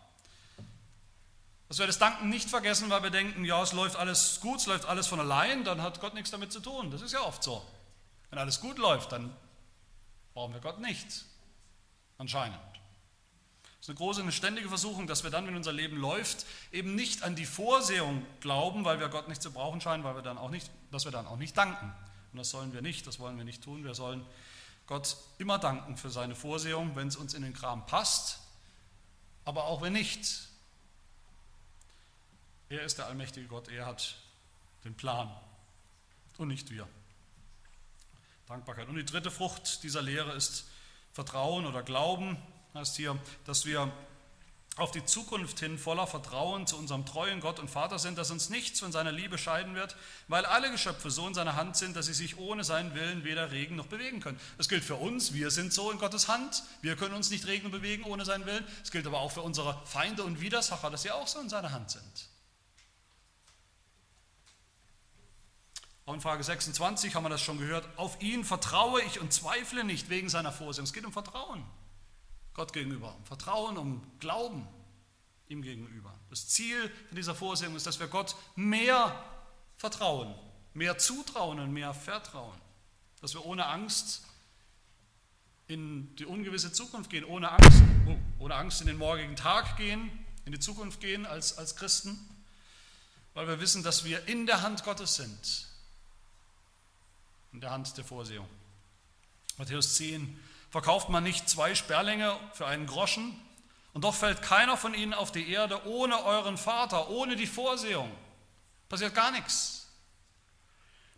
Dass 1.74 1.80
wir 1.80 1.88
das 1.88 1.98
Danken 1.98 2.30
nicht 2.30 2.52
vergessen, 2.52 2.92
weil 2.92 3.02
wir 3.02 3.10
denken, 3.10 3.46
ja, 3.46 3.60
es 3.64 3.74
läuft 3.74 3.96
alles 3.96 4.40
gut, 4.42 4.60
es 4.60 4.68
läuft 4.68 4.86
alles 4.86 5.08
von 5.08 5.20
allein, 5.20 5.64
dann 5.64 5.82
hat 5.82 6.02
Gott 6.02 6.14
nichts 6.14 6.30
damit 6.30 6.52
zu 6.52 6.60
tun. 6.60 6.92
Das 6.92 7.02
ist 7.02 7.14
ja 7.14 7.22
oft 7.22 7.42
so. 7.42 7.66
Wenn 8.30 8.38
alles 8.38 8.62
gut 8.62 8.78
läuft, 8.78 9.12
dann 9.12 9.36
brauchen 10.36 10.54
wir 10.54 10.62
Gott 10.62 10.80
nicht. 10.80 11.26
Anscheinend. 12.20 12.60
Das 13.64 13.80
ist 13.80 13.90
eine 13.90 13.98
große, 13.98 14.22
eine 14.22 14.32
ständige 14.32 14.70
Versuchung, 14.70 15.08
dass 15.08 15.24
wir 15.24 15.32
dann, 15.32 15.48
wenn 15.48 15.56
unser 15.56 15.72
Leben 15.72 15.98
läuft, 15.98 16.46
eben 16.72 16.94
nicht 16.94 17.24
an 17.24 17.36
die 17.36 17.48
Vorsehung 17.48 18.24
glauben, 18.40 18.86
weil 18.86 19.00
wir 19.00 19.10
Gott 19.10 19.28
nicht 19.28 19.42
zu 19.42 19.52
brauchen 19.52 19.82
scheinen, 19.82 20.04
weil 20.04 20.14
wir 20.14 20.22
dann 20.22 20.38
auch 20.38 20.52
nicht, 20.52 20.70
dass 20.92 21.06
wir 21.06 21.12
dann 21.12 21.26
auch 21.26 21.38
nicht 21.38 21.58
danken. 21.58 21.92
Und 22.34 22.38
das 22.38 22.52
sollen 22.52 22.72
wir 22.74 22.84
nicht, 22.84 23.08
das 23.08 23.18
wollen 23.18 23.36
wir 23.36 23.46
nicht 23.46 23.64
tun. 23.64 23.84
Wir 23.84 23.96
sollen 23.96 24.24
Gott 24.86 25.18
immer 25.40 25.58
danken 25.58 25.98
für 25.98 26.12
seine 26.12 26.36
Vorsehung, 26.36 26.96
wenn 26.96 27.08
es 27.08 27.16
uns 27.16 27.34
in 27.34 27.42
den 27.42 27.54
Kram 27.56 27.84
passt, 27.88 28.42
aber 29.44 29.64
auch 29.64 29.82
wenn 29.82 29.94
nicht. 29.94 30.53
Er 32.74 32.82
ist 32.82 32.98
der 32.98 33.06
allmächtige 33.06 33.46
Gott, 33.46 33.68
er 33.68 33.86
hat 33.86 34.16
den 34.84 34.96
Plan 34.96 35.32
und 36.40 36.48
nicht 36.48 36.72
wir. 36.72 36.88
Dankbarkeit. 38.48 38.88
Und 38.88 38.96
die 38.96 39.06
dritte 39.06 39.30
Frucht 39.30 39.84
dieser 39.84 40.02
Lehre 40.02 40.34
ist 40.34 40.66
Vertrauen 41.14 41.68
oder 41.68 41.84
Glauben 41.84 42.36
heißt 42.74 42.96
hier, 42.96 43.16
dass 43.46 43.68
wir 43.68 43.92
auf 44.78 44.90
die 44.90 45.06
Zukunft 45.06 45.60
hin 45.60 45.78
voller 45.78 46.08
Vertrauen 46.08 46.66
zu 46.66 46.76
unserem 46.76 47.06
treuen 47.06 47.42
Gott 47.42 47.60
und 47.60 47.70
Vater 47.70 48.00
sind, 48.00 48.18
dass 48.18 48.32
uns 48.32 48.50
nichts 48.50 48.80
von 48.80 48.92
seiner 48.92 49.12
Liebe 49.12 49.38
scheiden 49.38 49.76
wird, 49.76 49.96
weil 50.28 50.44
alle 50.44 50.72
Geschöpfe 50.72 51.12
so 51.12 51.28
in 51.28 51.36
seiner 51.36 51.56
Hand 51.56 51.78
sind, 51.78 51.96
dass 51.96 52.08
sie 52.08 52.14
sich 52.16 52.40
ohne 52.40 52.64
seinen 52.64 52.96
Willen 52.96 53.24
weder 53.24 53.52
regen 53.52 53.76
noch 53.76 53.86
bewegen 53.86 54.20
können. 54.20 54.40
Das 54.58 54.68
gilt 54.68 54.84
für 54.84 54.96
uns, 54.96 55.34
wir 55.34 55.52
sind 55.52 55.74
so 55.74 55.92
in 55.92 56.00
Gottes 56.00 56.28
Hand, 56.28 56.64
wir 56.82 56.96
können 56.96 57.14
uns 57.14 57.30
nicht 57.30 57.46
regen 57.46 57.68
und 57.68 57.72
bewegen 57.72 58.04
ohne 58.04 58.26
seinen 58.26 58.48
Willen. 58.48 58.66
Es 58.82 58.90
gilt 58.90 59.06
aber 59.06 59.20
auch 59.20 59.32
für 59.32 59.44
unsere 59.44 59.80
Feinde 59.86 60.24
und 60.24 60.42
Widersacher, 60.42 60.90
dass 60.90 61.04
sie 61.04 61.12
auch 61.12 61.28
so 61.28 61.40
in 61.40 61.50
seiner 61.50 61.72
Hand 61.72 61.92
sind. 61.92 62.33
Auch 66.06 66.14
in 66.14 66.22
Frage 66.22 66.44
26 66.44 67.16
haben 67.16 67.24
wir 67.24 67.30
das 67.30 67.42
schon 67.42 67.58
gehört. 67.58 67.88
Auf 67.98 68.22
ihn 68.22 68.44
vertraue 68.44 69.02
ich 69.04 69.22
und 69.22 69.32
zweifle 69.32 69.84
nicht 69.84 70.10
wegen 70.10 70.30
seiner 70.30 70.52
Vorsehung. 70.52 70.86
Es 70.86 70.94
geht 70.94 71.06
um 71.06 71.14
Vertrauen. 71.14 71.64
Gott 72.54 72.74
gegenüber, 72.74 73.16
um 73.16 73.26
Vertrauen, 73.26 73.78
um 73.78 74.02
Glauben 74.20 74.68
ihm 75.48 75.62
gegenüber. 75.62 76.14
Das 76.30 76.48
Ziel 76.50 76.92
dieser 77.12 77.36
Vorsehung 77.36 77.76
ist, 77.76 77.88
dass 77.88 78.00
wir 78.00 78.08
Gott 78.08 78.36
mehr 78.56 79.24
vertrauen, 79.78 80.36
mehr 80.74 80.98
zutrauen 80.98 81.60
und 81.60 81.72
mehr 81.72 81.94
vertrauen. 81.94 82.60
Dass 83.22 83.34
wir 83.34 83.46
ohne 83.46 83.66
Angst 83.68 84.24
in 85.68 86.14
die 86.18 86.26
ungewisse 86.26 86.72
Zukunft 86.72 87.10
gehen, 87.10 87.24
ohne 87.24 87.52
Angst, 87.52 87.82
oh, 88.08 88.16
ohne 88.40 88.56
Angst 88.56 88.82
in 88.82 88.88
den 88.88 88.98
morgigen 88.98 89.36
Tag 89.36 89.78
gehen, 89.78 90.12
in 90.46 90.52
die 90.52 90.60
Zukunft 90.60 91.00
gehen 91.00 91.26
als, 91.26 91.58
als 91.58 91.76
Christen, 91.76 92.20
weil 93.34 93.48
wir 93.48 93.60
wissen, 93.62 93.82
dass 93.84 94.04
wir 94.04 94.28
in 94.28 94.46
der 94.46 94.62
Hand 94.62 94.84
Gottes 94.84 95.16
sind, 95.16 95.68
in 97.54 97.62
der 97.62 97.72
Hand 97.72 97.96
der 97.98 98.04
Vorsehung. 98.04 98.50
Matthäus 99.58 99.96
10, 99.96 100.40
verkauft 100.70 101.10
man 101.10 101.24
nicht 101.24 101.48
zwei 101.48 101.76
Sperlinge 101.76 102.38
für 102.54 102.66
einen 102.66 102.88
Groschen? 102.88 103.40
Und 103.94 104.04
doch 104.04 104.16
fällt 104.16 104.42
keiner 104.42 104.76
von 104.76 104.96
ihnen 104.96 105.14
auf 105.14 105.32
die 105.32 105.48
Erde 105.50 105.88
ohne 105.88 106.24
euren 106.24 106.58
Vater, 106.58 107.10
ohne 107.10 107.36
die 107.36 107.46
Vorsehung. 107.46 108.12
Passiert 108.90 109.14
gar 109.14 109.32
nichts. 109.32 109.88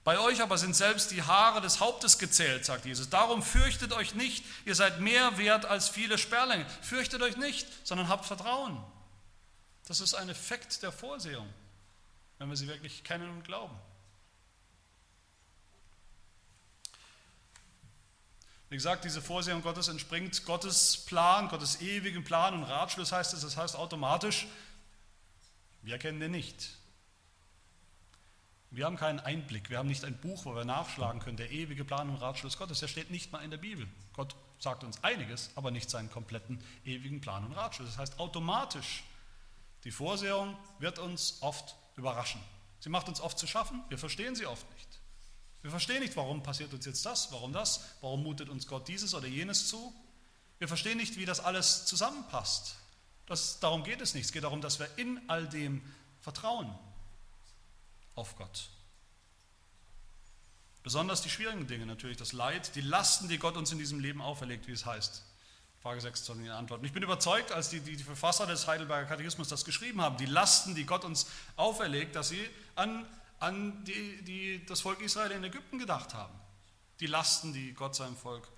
Bei 0.03 0.19
euch 0.19 0.41
aber 0.41 0.57
sind 0.57 0.75
selbst 0.75 1.09
die 1.11 1.23
Haare 1.23 1.61
des 1.61 1.79
Hauptes 1.79 2.19
gezählt, 2.19 2.63
sagt 2.63 2.85
Jesus. 2.85 3.09
Darum 3.09 3.41
fürchtet 3.41 3.91
euch 3.93 4.13
nicht, 4.13 4.45
ihr 4.65 4.75
seid 4.75 4.99
mehr 4.99 5.37
wert 5.37 5.65
als 5.65 5.89
viele 5.89 6.17
Sperlinge. 6.17 6.65
Fürchtet 6.81 7.21
euch 7.23 7.37
nicht, 7.37 7.65
sondern 7.87 8.07
habt 8.07 8.25
Vertrauen. 8.25 8.83
Das 9.87 10.01
ist 10.01 10.13
ein 10.13 10.29
Effekt 10.29 10.83
der 10.83 10.91
Vorsehung, 10.91 11.51
wenn 12.37 12.49
wir 12.49 12.55
sie 12.55 12.67
wirklich 12.67 13.03
kennen 13.03 13.29
und 13.29 13.43
glauben. 13.43 13.75
Wie 18.69 18.75
gesagt, 18.75 19.05
diese 19.05 19.21
Vorsehung 19.21 19.61
Gottes 19.61 19.87
entspringt 19.87 20.43
Gottes 20.45 20.97
Plan, 21.05 21.49
Gottes 21.49 21.81
ewigen 21.81 22.23
Plan 22.23 22.55
und 22.55 22.63
Ratschluss 22.63 23.11
heißt 23.11 23.33
es. 23.33 23.41
Das 23.41 23.57
heißt 23.57 23.75
automatisch, 23.75 24.47
wir 25.83 25.99
kennen 25.99 26.19
den 26.19 26.31
nicht. 26.31 26.77
Wir 28.71 28.85
haben 28.85 28.97
keinen 28.97 29.19
Einblick, 29.19 29.69
wir 29.69 29.77
haben 29.77 29.87
nicht 29.87 30.03
ein 30.03 30.17
Buch, 30.17 30.43
wo 30.45 30.55
wir 30.55 30.65
nachschlagen 30.65 31.21
können, 31.21 31.37
der 31.37 31.51
ewige 31.51 31.85
Plan 31.85 32.09
und 32.09 32.17
Ratschluss 32.17 32.57
Gottes, 32.57 32.79
der 32.79 32.87
steht 32.87 33.09
nicht 33.09 33.31
mal 33.31 33.39
in 33.39 33.51
der 33.51 33.57
Bibel. 33.57 33.87
Gott 34.13 34.35
sagt 34.59 34.83
uns 34.83 35.01
einiges, 35.03 35.51
aber 35.55 35.71
nicht 35.71 35.89
seinen 35.89 36.11
kompletten 36.11 36.61
ewigen 36.83 37.21
Plan 37.21 37.45
und 37.45 37.53
Ratschluss. 37.53 37.87
Das 37.89 37.97
heißt, 37.97 38.19
automatisch, 38.19 39.03
die 39.85 39.91
Vorsehung 39.91 40.57
wird 40.79 40.99
uns 40.99 41.37
oft 41.41 41.75
überraschen. 41.95 42.41
Sie 42.79 42.89
macht 42.89 43.07
uns 43.07 43.21
oft 43.21 43.39
zu 43.39 43.47
schaffen, 43.47 43.81
wir 43.87 43.97
verstehen 43.97 44.35
sie 44.35 44.45
oft 44.45 44.69
nicht. 44.73 44.94
Wir 45.65 45.71
verstehen 45.71 46.01
nicht, 46.01 46.15
warum 46.15 46.43
passiert 46.43 46.71
uns 46.75 46.85
jetzt 46.85 47.03
das, 47.07 47.31
warum 47.31 47.51
das, 47.51 47.83
warum 48.01 48.21
mutet 48.21 48.49
uns 48.49 48.67
Gott 48.67 48.87
dieses 48.87 49.15
oder 49.15 49.25
jenes 49.25 49.67
zu. 49.67 49.91
Wir 50.59 50.67
verstehen 50.67 50.97
nicht, 50.97 51.17
wie 51.17 51.25
das 51.25 51.39
alles 51.39 51.87
zusammenpasst. 51.87 52.75
Das, 53.25 53.59
darum 53.61 53.83
geht 53.83 53.99
es 53.99 54.13
nicht. 54.13 54.25
Es 54.25 54.31
geht 54.31 54.43
darum, 54.43 54.61
dass 54.61 54.77
wir 54.77 54.87
in 54.95 55.19
all 55.27 55.47
dem 55.47 55.81
vertrauen 56.21 56.71
auf 58.13 58.35
Gott. 58.35 58.69
Besonders 60.83 61.23
die 61.23 61.31
schwierigen 61.31 61.65
Dinge 61.65 61.87
natürlich, 61.87 62.17
das 62.17 62.31
Leid, 62.31 62.75
die 62.75 62.81
Lasten, 62.81 63.27
die 63.27 63.39
Gott 63.39 63.57
uns 63.57 63.71
in 63.71 63.79
diesem 63.79 63.99
Leben 63.99 64.21
auferlegt, 64.21 64.67
wie 64.67 64.71
es 64.71 64.85
heißt. 64.85 65.23
Frage 65.81 65.99
6 65.99 66.25
soll 66.25 66.37
die 66.43 66.49
Antwort. 66.51 66.83
Ich 66.83 66.93
bin 66.93 67.01
überzeugt, 67.01 67.51
als 67.51 67.69
die, 67.69 67.79
die, 67.79 67.97
die 67.97 68.03
Verfasser 68.03 68.45
des 68.45 68.67
Heidelberger 68.67 69.07
Katechismus 69.07 69.47
das 69.47 69.65
geschrieben 69.65 69.99
haben, 69.99 70.17
die 70.17 70.27
Lasten, 70.27 70.75
die 70.75 70.85
Gott 70.85 71.03
uns 71.03 71.25
auferlegt, 71.55 72.15
dass 72.15 72.29
sie 72.29 72.47
an, 72.75 73.03
an 73.45 73.83
die, 73.85 74.23
die, 74.23 74.65
das 74.65 74.81
Volk 74.81 75.01
Israel 75.01 75.31
in 75.31 75.43
Ägypten 75.43 75.77
gedacht 75.77 76.13
haben. 76.13 76.33
Die 76.99 77.05
Lasten, 77.05 77.53
die 77.53 77.73
Gott 77.73 77.95
seinem 77.95 78.17
Volk 78.17 78.49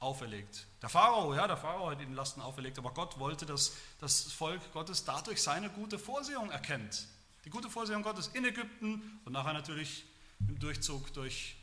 auferlegt. 0.00 0.66
Der 0.82 0.90
Pharao, 0.90 1.34
ja, 1.34 1.46
der 1.46 1.56
Pharao 1.56 1.90
hat 1.90 2.00
ihnen 2.00 2.14
Lasten 2.14 2.42
auferlegt, 2.42 2.78
aber 2.78 2.92
Gott 2.92 3.18
wollte, 3.18 3.46
dass 3.46 3.72
das 4.00 4.32
Volk 4.32 4.60
Gottes 4.72 5.04
dadurch 5.04 5.42
seine 5.42 5.70
gute 5.70 5.98
Vorsehung 5.98 6.50
erkennt. 6.50 7.06
Die 7.46 7.50
gute 7.50 7.70
Vorsehung 7.70 8.02
Gottes 8.02 8.28
in 8.28 8.44
Ägypten 8.44 9.20
und 9.24 9.32
nachher 9.32 9.54
natürlich 9.54 10.04
im 10.40 10.58
Durchzug 10.58 11.12
durch 11.14 11.56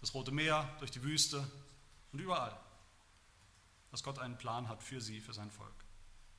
das 0.00 0.14
Rote 0.14 0.32
Meer, 0.32 0.68
durch 0.78 0.90
die 0.90 1.02
Wüste 1.02 1.46
und 2.12 2.20
überall. 2.20 2.58
Dass 3.90 4.02
Gott 4.02 4.18
einen 4.18 4.38
Plan 4.38 4.68
hat 4.68 4.82
für 4.82 5.00
sie, 5.00 5.20
für 5.20 5.34
sein 5.34 5.50
Volk. 5.50 5.74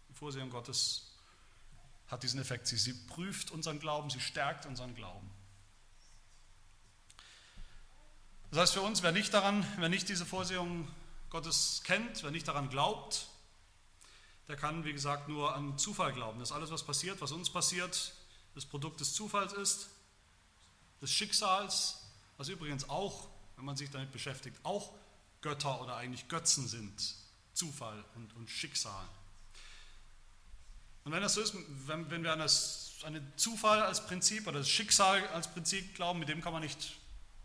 Die 0.09 0.13
Vorsehung 0.13 0.49
Gottes 0.49 1.11
hat 2.07 2.23
diesen 2.23 2.39
Effekt. 2.39 2.67
Sie, 2.67 2.77
sie 2.77 2.93
prüft 2.93 3.51
unseren 3.51 3.79
Glauben, 3.79 4.09
sie 4.09 4.19
stärkt 4.19 4.65
unseren 4.65 4.95
Glauben. 4.95 5.29
Das 8.55 8.61
heißt 8.61 8.73
für 8.75 8.81
uns, 8.83 9.03
wer 9.03 9.11
nicht 9.11 9.33
daran, 9.33 9.67
wer 9.79 9.89
nicht 9.89 10.07
diese 10.07 10.25
Vorsehung 10.25 10.87
Gottes 11.29 11.81
kennt, 11.83 12.23
wer 12.23 12.31
nicht 12.31 12.47
daran 12.47 12.69
glaubt, 12.69 13.27
der 14.47 14.55
kann, 14.55 14.85
wie 14.85 14.93
gesagt, 14.93 15.27
nur 15.27 15.53
an 15.53 15.77
Zufall 15.77 16.13
glauben, 16.13 16.39
dass 16.39 16.53
alles, 16.53 16.71
was 16.71 16.83
passiert, 16.83 17.19
was 17.19 17.33
uns 17.33 17.49
passiert, 17.49 18.13
das 18.53 18.65
Produkt 18.65 19.01
des 19.01 19.13
Zufalls 19.13 19.51
ist, 19.51 19.89
des 21.01 21.11
Schicksals, 21.11 21.97
was 22.37 22.47
übrigens 22.47 22.87
auch, 22.87 23.27
wenn 23.57 23.65
man 23.65 23.75
sich 23.75 23.91
damit 23.91 24.13
beschäftigt, 24.13 24.57
auch 24.63 24.93
Götter 25.41 25.81
oder 25.81 25.97
eigentlich 25.97 26.29
Götzen 26.29 26.69
sind, 26.69 27.15
Zufall 27.51 28.05
und, 28.15 28.33
und 28.37 28.49
Schicksal. 28.49 29.05
Und 31.03 31.11
wenn 31.11 31.21
das 31.21 31.33
so 31.33 31.41
ist, 31.41 31.55
wenn, 31.87 32.09
wenn 32.09 32.23
wir 32.23 32.31
an 32.31 32.39
das, 32.39 32.99
einen 33.03 33.33
Zufall 33.35 33.81
als 33.81 34.05
Prinzip 34.05 34.47
oder 34.47 34.59
das 34.59 34.69
Schicksal 34.69 35.27
als 35.33 35.51
Prinzip 35.51 35.93
glauben, 35.95 36.19
mit 36.19 36.29
dem 36.29 36.39
kann 36.39 36.53
man 36.53 36.61
nicht 36.61 36.95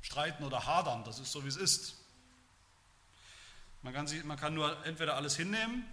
streiten 0.02 0.44
oder 0.44 0.66
hadern, 0.66 1.04
das 1.04 1.18
ist 1.18 1.32
so, 1.32 1.44
wie 1.44 1.48
es 1.48 1.56
ist. 1.56 1.96
Man 3.82 3.94
kann, 3.94 4.06
sich, 4.06 4.22
man 4.24 4.38
kann 4.38 4.54
nur 4.54 4.84
entweder 4.84 5.16
alles 5.16 5.36
hinnehmen, 5.36 5.84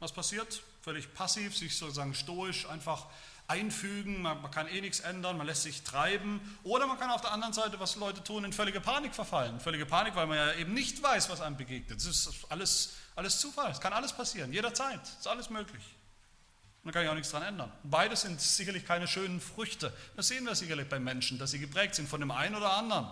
was 0.00 0.12
passiert, 0.12 0.62
völlig 0.82 1.14
passiv, 1.14 1.56
sich 1.56 1.76
sozusagen 1.76 2.14
stoisch 2.14 2.68
einfach 2.68 3.06
einfügen, 3.46 4.22
man, 4.22 4.40
man, 4.40 4.50
kann 4.50 4.66
eh 4.66 4.80
nichts 4.80 5.00
ändern, 5.00 5.36
man 5.36 5.46
lässt 5.46 5.62
sich 5.62 5.82
treiben. 5.82 6.40
Oder 6.64 6.86
man 6.86 6.98
kann 6.98 7.10
auf 7.10 7.20
der 7.20 7.32
anderen 7.32 7.52
Seite, 7.52 7.78
was 7.78 7.96
Leute 7.96 8.24
tun, 8.24 8.44
in 8.44 8.52
völlige 8.52 8.80
Panik 8.80 9.14
verfallen. 9.14 9.60
Völlige 9.60 9.86
Panik, 9.86 10.16
weil 10.16 10.26
man 10.26 10.36
ja 10.36 10.54
eben 10.54 10.74
nicht 10.74 11.02
weiß, 11.02 11.28
was 11.30 11.40
einem 11.40 11.56
begegnet. 11.56 11.98
Es 11.98 12.06
ist 12.06 12.46
alles, 12.48 12.94
alles 13.14 13.38
Zufall, 13.38 13.70
es 13.70 13.80
kann 13.80 13.92
alles 13.92 14.12
passieren, 14.12 14.52
jederzeit, 14.52 15.02
es 15.02 15.18
ist 15.18 15.26
alles 15.26 15.50
möglich. 15.50 15.82
Und 16.82 16.88
da 16.88 16.92
kann 16.92 17.04
ich 17.04 17.08
auch 17.10 17.14
nichts 17.14 17.30
dran 17.30 17.42
ändern. 17.42 17.72
Beides 17.84 18.22
sind 18.22 18.40
sicherlich 18.40 18.84
keine 18.84 19.06
schönen 19.06 19.40
Früchte. 19.40 19.92
Das 20.16 20.28
sehen 20.28 20.44
wir 20.44 20.54
sicherlich 20.56 20.88
bei 20.88 20.98
Menschen, 20.98 21.38
dass 21.38 21.52
sie 21.52 21.60
geprägt 21.60 21.94
sind 21.94 22.08
von 22.08 22.20
dem 22.20 22.32
einen 22.32 22.56
oder 22.56 22.72
anderen. 22.72 23.06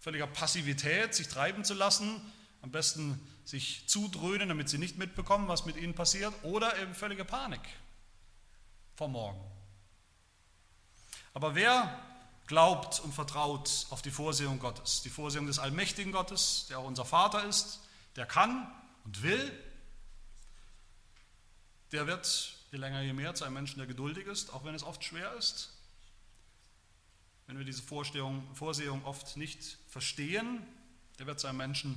Völliger 0.00 0.26
Passivität, 0.26 1.14
sich 1.14 1.28
treiben 1.28 1.64
zu 1.64 1.72
lassen, 1.72 2.20
am 2.60 2.70
besten 2.70 3.18
sich 3.46 3.88
zudröhnen, 3.88 4.50
damit 4.50 4.68
sie 4.68 4.76
nicht 4.78 4.98
mitbekommen, 4.98 5.48
was 5.48 5.64
mit 5.64 5.76
ihnen 5.76 5.94
passiert, 5.94 6.34
oder 6.42 6.78
eben 6.78 6.94
völlige 6.94 7.24
Panik 7.24 7.62
vor 8.96 9.08
morgen. 9.08 9.40
Aber 11.32 11.54
wer 11.54 11.98
glaubt 12.46 13.00
und 13.00 13.14
vertraut 13.14 13.86
auf 13.90 14.02
die 14.02 14.10
Vorsehung 14.10 14.58
Gottes, 14.58 15.02
die 15.02 15.10
Vorsehung 15.10 15.46
des 15.46 15.58
allmächtigen 15.58 16.12
Gottes, 16.12 16.66
der 16.68 16.78
auch 16.78 16.84
unser 16.84 17.04
Vater 17.04 17.44
ist, 17.44 17.80
der 18.16 18.26
kann 18.26 18.70
und 19.04 19.22
will, 19.22 19.52
der 21.92 22.06
wird 22.06 22.54
je 22.74 22.80
länger 22.80 23.02
je 23.02 23.12
mehr 23.12 23.34
zu 23.36 23.44
einem 23.44 23.54
Menschen, 23.54 23.78
der 23.78 23.86
geduldig 23.86 24.26
ist, 24.26 24.52
auch 24.52 24.64
wenn 24.64 24.74
es 24.74 24.82
oft 24.82 25.04
schwer 25.04 25.32
ist. 25.34 25.70
Wenn 27.46 27.56
wir 27.56 27.64
diese 27.64 27.82
Vorstellung, 27.82 28.42
Vorsehung 28.54 29.04
oft 29.04 29.36
nicht 29.36 29.78
verstehen, 29.88 30.66
der 31.20 31.26
wird 31.26 31.38
zu 31.38 31.46
einem 31.46 31.58
Menschen, 31.58 31.96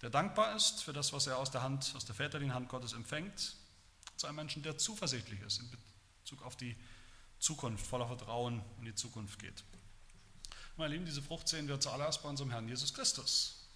der 0.00 0.08
dankbar 0.08 0.56
ist 0.56 0.82
für 0.82 0.94
das, 0.94 1.12
was 1.12 1.26
er 1.26 1.36
aus 1.36 1.50
der 1.50 1.62
Hand, 1.62 1.92
aus 1.96 2.06
der 2.06 2.14
väterlichen 2.14 2.54
Hand 2.54 2.70
Gottes 2.70 2.94
empfängt, 2.94 3.56
zu 4.16 4.26
einem 4.26 4.36
Menschen, 4.36 4.62
der 4.62 4.78
zuversichtlich 4.78 5.40
ist 5.42 5.60
in 5.60 5.70
Bezug 6.22 6.42
auf 6.42 6.56
die 6.56 6.74
Zukunft, 7.38 7.86
voller 7.86 8.06
Vertrauen 8.06 8.62
in 8.78 8.86
die 8.86 8.94
Zukunft 8.94 9.38
geht. 9.38 9.64
Meine 10.78 10.94
Lieben, 10.94 11.04
diese 11.04 11.20
Frucht 11.20 11.46
sehen 11.46 11.68
wir 11.68 11.78
zuallererst 11.78 12.22
bei 12.22 12.28
unserem 12.30 12.50
Herrn 12.50 12.68
Jesus 12.68 12.94
Christus. 12.94 13.66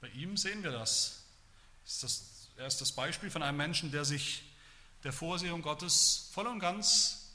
Bei 0.00 0.08
ihm 0.08 0.36
sehen 0.36 0.62
wir 0.62 0.72
das. 0.72 1.22
Er 2.56 2.66
ist 2.66 2.80
das 2.80 2.92
Beispiel 2.92 3.30
von 3.30 3.42
einem 3.42 3.56
Menschen, 3.56 3.90
der 3.92 4.04
sich 4.04 4.42
der 5.04 5.12
Vorsehung 5.12 5.62
Gottes 5.62 6.30
voll 6.32 6.46
und 6.46 6.58
ganz 6.58 7.32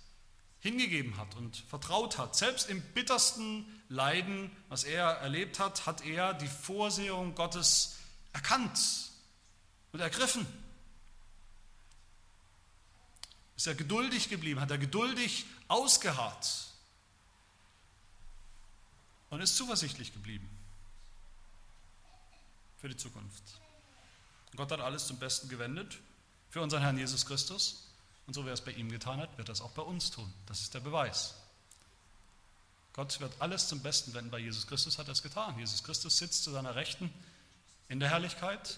hingegeben 0.60 1.17
hat 1.17 1.36
und 1.36 1.58
vertraut 1.58 2.17
hat. 2.17 2.36
Selbst 2.36 2.69
im 2.69 2.82
bittersten 2.93 3.65
Leiden, 3.89 4.49
was 4.69 4.84
er 4.84 5.06
erlebt 5.06 5.60
hat, 5.60 5.86
hat 5.86 6.06
er 6.06 6.34
die 6.34 6.47
Vorsehung 6.47 7.36
Gottes 7.36 7.97
erkannt 8.32 8.80
und 9.91 9.99
ergriffen. 9.99 10.47
Ist 13.56 13.67
er 13.67 13.76
geduldig 13.76 14.30
geblieben, 14.30 14.60
hat 14.62 14.71
er 14.71 14.78
geduldig 14.78 15.45
ausgeharrt 15.67 16.71
und 19.30 19.41
ist 19.41 19.56
zuversichtlich 19.56 20.13
geblieben 20.13 20.49
für 22.78 22.89
die 22.89 22.97
Zukunft. 22.97 23.43
Gott 24.56 24.71
hat 24.71 24.80
alles 24.80 25.08
zum 25.08 25.17
Besten 25.17 25.49
gewendet 25.49 25.99
für 26.54 26.62
unseren 26.62 26.84
Herrn 26.84 27.00
Jesus 27.00 27.26
Christus. 27.26 27.88
Und 28.28 28.36
so 28.36 28.46
wie 28.46 28.50
er 28.50 28.54
es 28.54 28.62
bei 28.62 28.74
ihm 28.74 28.92
getan 28.92 29.20
hat, 29.20 29.36
wird 29.39 29.50
er 29.50 29.54
es 29.54 29.62
auch 29.62 29.72
bei 29.72 29.82
uns 29.82 30.12
tun. 30.12 30.32
Das 30.46 30.62
ist 30.62 30.72
der 30.76 30.82
Beweis. 30.82 31.34
Gott 32.94 33.20
wird 33.20 33.34
alles 33.39 33.68
zum 33.68 33.82
Besten 33.82 34.13
wenden. 34.13 34.30
Bei 34.30 34.38
Jesus 34.38 34.68
Christus 34.68 35.00
hat 35.00 35.08
er 35.08 35.13
es 35.13 35.24
getan. 35.24 35.58
Jesus 35.58 35.84
Christus 35.84 36.16
sitzt 36.16 36.44
zu 36.44 36.52
seiner 36.52 36.76
Rechten 36.76 37.12
in 37.89 38.00
der 38.00 38.12
Herrlichkeit. 38.12 38.78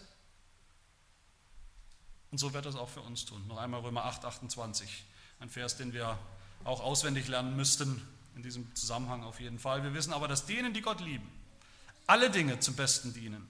Und 2.31 2.37
so 2.37 2.53
wird 2.53 2.65
er 2.65 2.69
es 2.69 2.77
auch 2.77 2.87
für 2.87 3.01
uns 3.01 3.25
tun. 3.25 3.45
Noch 3.49 3.57
einmal 3.57 3.81
Römer 3.81 4.05
8, 4.05 4.23
28. 4.23 5.03
Ein 5.41 5.49
Vers, 5.49 5.75
den 5.75 5.91
wir 5.91 6.17
auch 6.63 6.79
auswendig 6.79 7.27
lernen 7.27 7.57
müssten, 7.57 8.01
in 8.37 8.41
diesem 8.41 8.73
Zusammenhang 8.73 9.25
auf 9.25 9.41
jeden 9.41 9.59
Fall. 9.59 9.83
Wir 9.83 9.93
wissen 9.93 10.13
aber, 10.13 10.29
dass 10.29 10.45
denen, 10.45 10.73
die 10.73 10.81
Gott 10.81 11.01
lieben, 11.01 11.29
alle 12.07 12.29
Dinge 12.29 12.57
zum 12.61 12.77
Besten 12.77 13.13
dienen. 13.13 13.45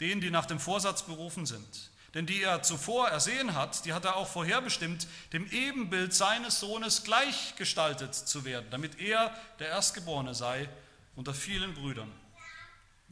Denen, 0.00 0.20
die 0.20 0.30
nach 0.30 0.46
dem 0.46 0.58
Vorsatz 0.58 1.04
berufen 1.04 1.46
sind 1.46 1.93
denn 2.14 2.26
die 2.26 2.42
er 2.42 2.62
zuvor 2.62 3.08
ersehen 3.08 3.54
hat, 3.54 3.84
die 3.84 3.92
hat 3.92 4.04
er 4.04 4.16
auch 4.16 4.28
vorherbestimmt, 4.28 5.08
dem 5.32 5.46
Ebenbild 5.50 6.14
seines 6.14 6.60
Sohnes 6.60 7.02
gleichgestaltet 7.02 8.14
zu 8.14 8.44
werden, 8.44 8.66
damit 8.70 9.00
er 9.00 9.36
der 9.58 9.68
Erstgeborene 9.68 10.34
sei 10.34 10.68
unter 11.16 11.34
vielen 11.34 11.74
Brüdern. 11.74 12.10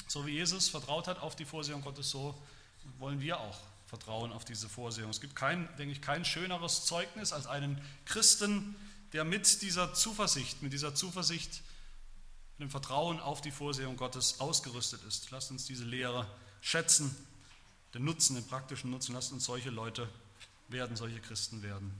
So 0.07 0.25
wie 0.27 0.33
Jesus 0.33 0.69
vertraut 0.69 1.09
hat 1.09 1.21
auf 1.21 1.35
die 1.35 1.45
Vorsehung 1.45 1.83
Gottes, 1.83 2.11
so 2.11 2.41
wollen 2.99 3.21
wir 3.21 3.41
auch 3.41 3.59
vertrauen 3.87 4.33
auf 4.33 4.45
diese 4.45 4.69
Vorsehung. 4.69 5.11
Es 5.11 5.21
gibt 5.21 5.35
kein, 5.35 5.69
denke 5.77 5.93
ich, 5.93 6.01
kein 6.01 6.25
schöneres 6.25 6.85
Zeugnis 6.85 7.33
als 7.33 7.47
einen 7.47 7.81
Christen, 8.05 8.77
der 9.13 9.25
mit 9.25 9.63
dieser 9.63 9.95
Zuversicht, 9.95 10.63
mit 10.63 10.73
dieser 10.73 10.95
Zuversicht, 10.95 11.63
mit 12.59 12.69
dem 12.69 12.71
Vertrauen 12.71 13.21
auf 13.21 13.41
die 13.41 13.51
Vorsehung 13.51 13.97
Gottes 13.97 14.41
ausgerüstet 14.41 15.03
ist. 15.09 15.31
Lasst 15.31 15.51
uns 15.51 15.67
diese 15.67 15.85
Lehre 15.85 16.27
schätzen 16.61 17.15
den 17.95 18.05
Nutzen, 18.05 18.35
den 18.37 18.47
praktischen 18.47 18.91
Nutzen. 18.91 19.15
Lasst 19.15 19.33
uns 19.33 19.45
solche 19.45 19.71
Leute 19.71 20.09
werden, 20.69 20.97
solche 20.97 21.21
Christen 21.21 21.63
werden. 21.63 21.93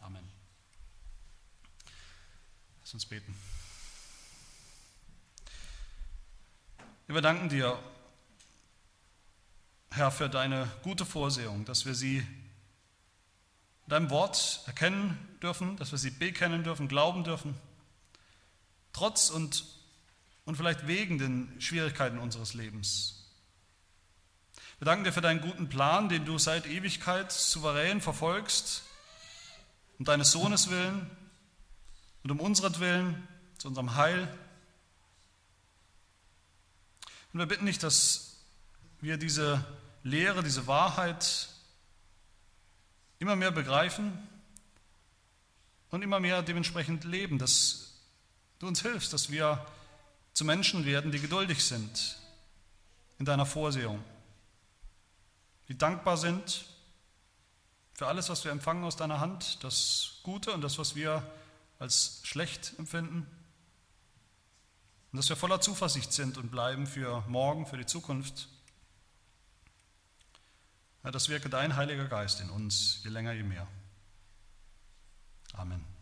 Amen. 0.00 0.24
Lass 2.82 2.94
uns 2.94 3.06
beten. 3.06 3.34
Wir 7.06 7.20
danken 7.20 7.48
dir, 7.48 7.78
Herr, 9.90 10.10
für 10.10 10.28
deine 10.28 10.70
gute 10.82 11.06
Vorsehung, 11.06 11.64
dass 11.64 11.86
wir 11.86 11.94
sie 11.94 12.18
in 12.18 13.88
deinem 13.88 14.10
Wort 14.10 14.62
erkennen 14.66 15.16
dürfen, 15.40 15.76
dass 15.76 15.92
wir 15.92 15.98
sie 15.98 16.10
bekennen 16.10 16.64
dürfen, 16.64 16.88
glauben 16.88 17.24
dürfen 17.24 17.54
trotz 18.96 19.28
und, 19.28 19.64
und 20.46 20.56
vielleicht 20.56 20.86
wegen 20.86 21.18
den 21.18 21.60
Schwierigkeiten 21.60 22.18
unseres 22.18 22.54
Lebens. 22.54 23.25
Wir 24.78 24.84
danken 24.84 25.04
dir 25.04 25.12
für 25.12 25.22
deinen 25.22 25.40
guten 25.40 25.70
Plan, 25.70 26.10
den 26.10 26.26
du 26.26 26.36
seit 26.36 26.66
Ewigkeit 26.66 27.32
souverän 27.32 28.02
verfolgst, 28.02 28.82
um 29.98 30.04
deines 30.04 30.32
Sohnes 30.32 30.68
willen 30.68 31.10
und 32.22 32.30
um 32.30 32.40
unseren 32.40 32.78
Willen, 32.78 33.26
zu 33.56 33.68
unserem 33.68 33.94
Heil. 33.94 34.28
Und 37.32 37.38
wir 37.38 37.46
bitten 37.46 37.64
nicht, 37.64 37.82
dass 37.82 38.36
wir 39.00 39.16
diese 39.16 39.64
Lehre, 40.02 40.42
diese 40.42 40.66
Wahrheit 40.66 41.48
immer 43.18 43.34
mehr 43.34 43.52
begreifen 43.52 44.28
und 45.90 46.02
immer 46.02 46.20
mehr 46.20 46.42
dementsprechend 46.42 47.04
leben, 47.04 47.38
dass 47.38 47.94
du 48.58 48.66
uns 48.66 48.82
hilfst, 48.82 49.14
dass 49.14 49.30
wir 49.30 49.66
zu 50.34 50.44
Menschen 50.44 50.84
werden, 50.84 51.12
die 51.12 51.20
geduldig 51.20 51.64
sind 51.64 52.18
in 53.18 53.24
deiner 53.24 53.46
Vorsehung, 53.46 54.04
die 55.68 55.76
dankbar 55.76 56.16
sind 56.16 56.66
für 57.94 58.06
alles, 58.06 58.28
was 58.28 58.44
wir 58.44 58.52
empfangen 58.52 58.84
aus 58.84 58.96
deiner 58.96 59.20
Hand, 59.20 59.64
das 59.64 60.18
Gute 60.22 60.52
und 60.52 60.60
das, 60.60 60.78
was 60.78 60.94
wir 60.94 61.22
als 61.78 62.20
schlecht 62.24 62.74
empfinden. 62.78 63.26
Und 65.12 65.16
dass 65.16 65.28
wir 65.28 65.36
voller 65.36 65.60
Zuversicht 65.60 66.12
sind 66.12 66.36
und 66.36 66.50
bleiben 66.50 66.86
für 66.86 67.24
morgen, 67.26 67.66
für 67.66 67.78
die 67.78 67.86
Zukunft. 67.86 68.48
Ja, 71.04 71.10
das 71.10 71.28
wirke 71.28 71.48
dein 71.48 71.76
Heiliger 71.76 72.06
Geist 72.06 72.40
in 72.40 72.50
uns, 72.50 73.00
je 73.02 73.10
länger, 73.10 73.32
je 73.32 73.44
mehr. 73.44 73.66
Amen. 75.54 75.95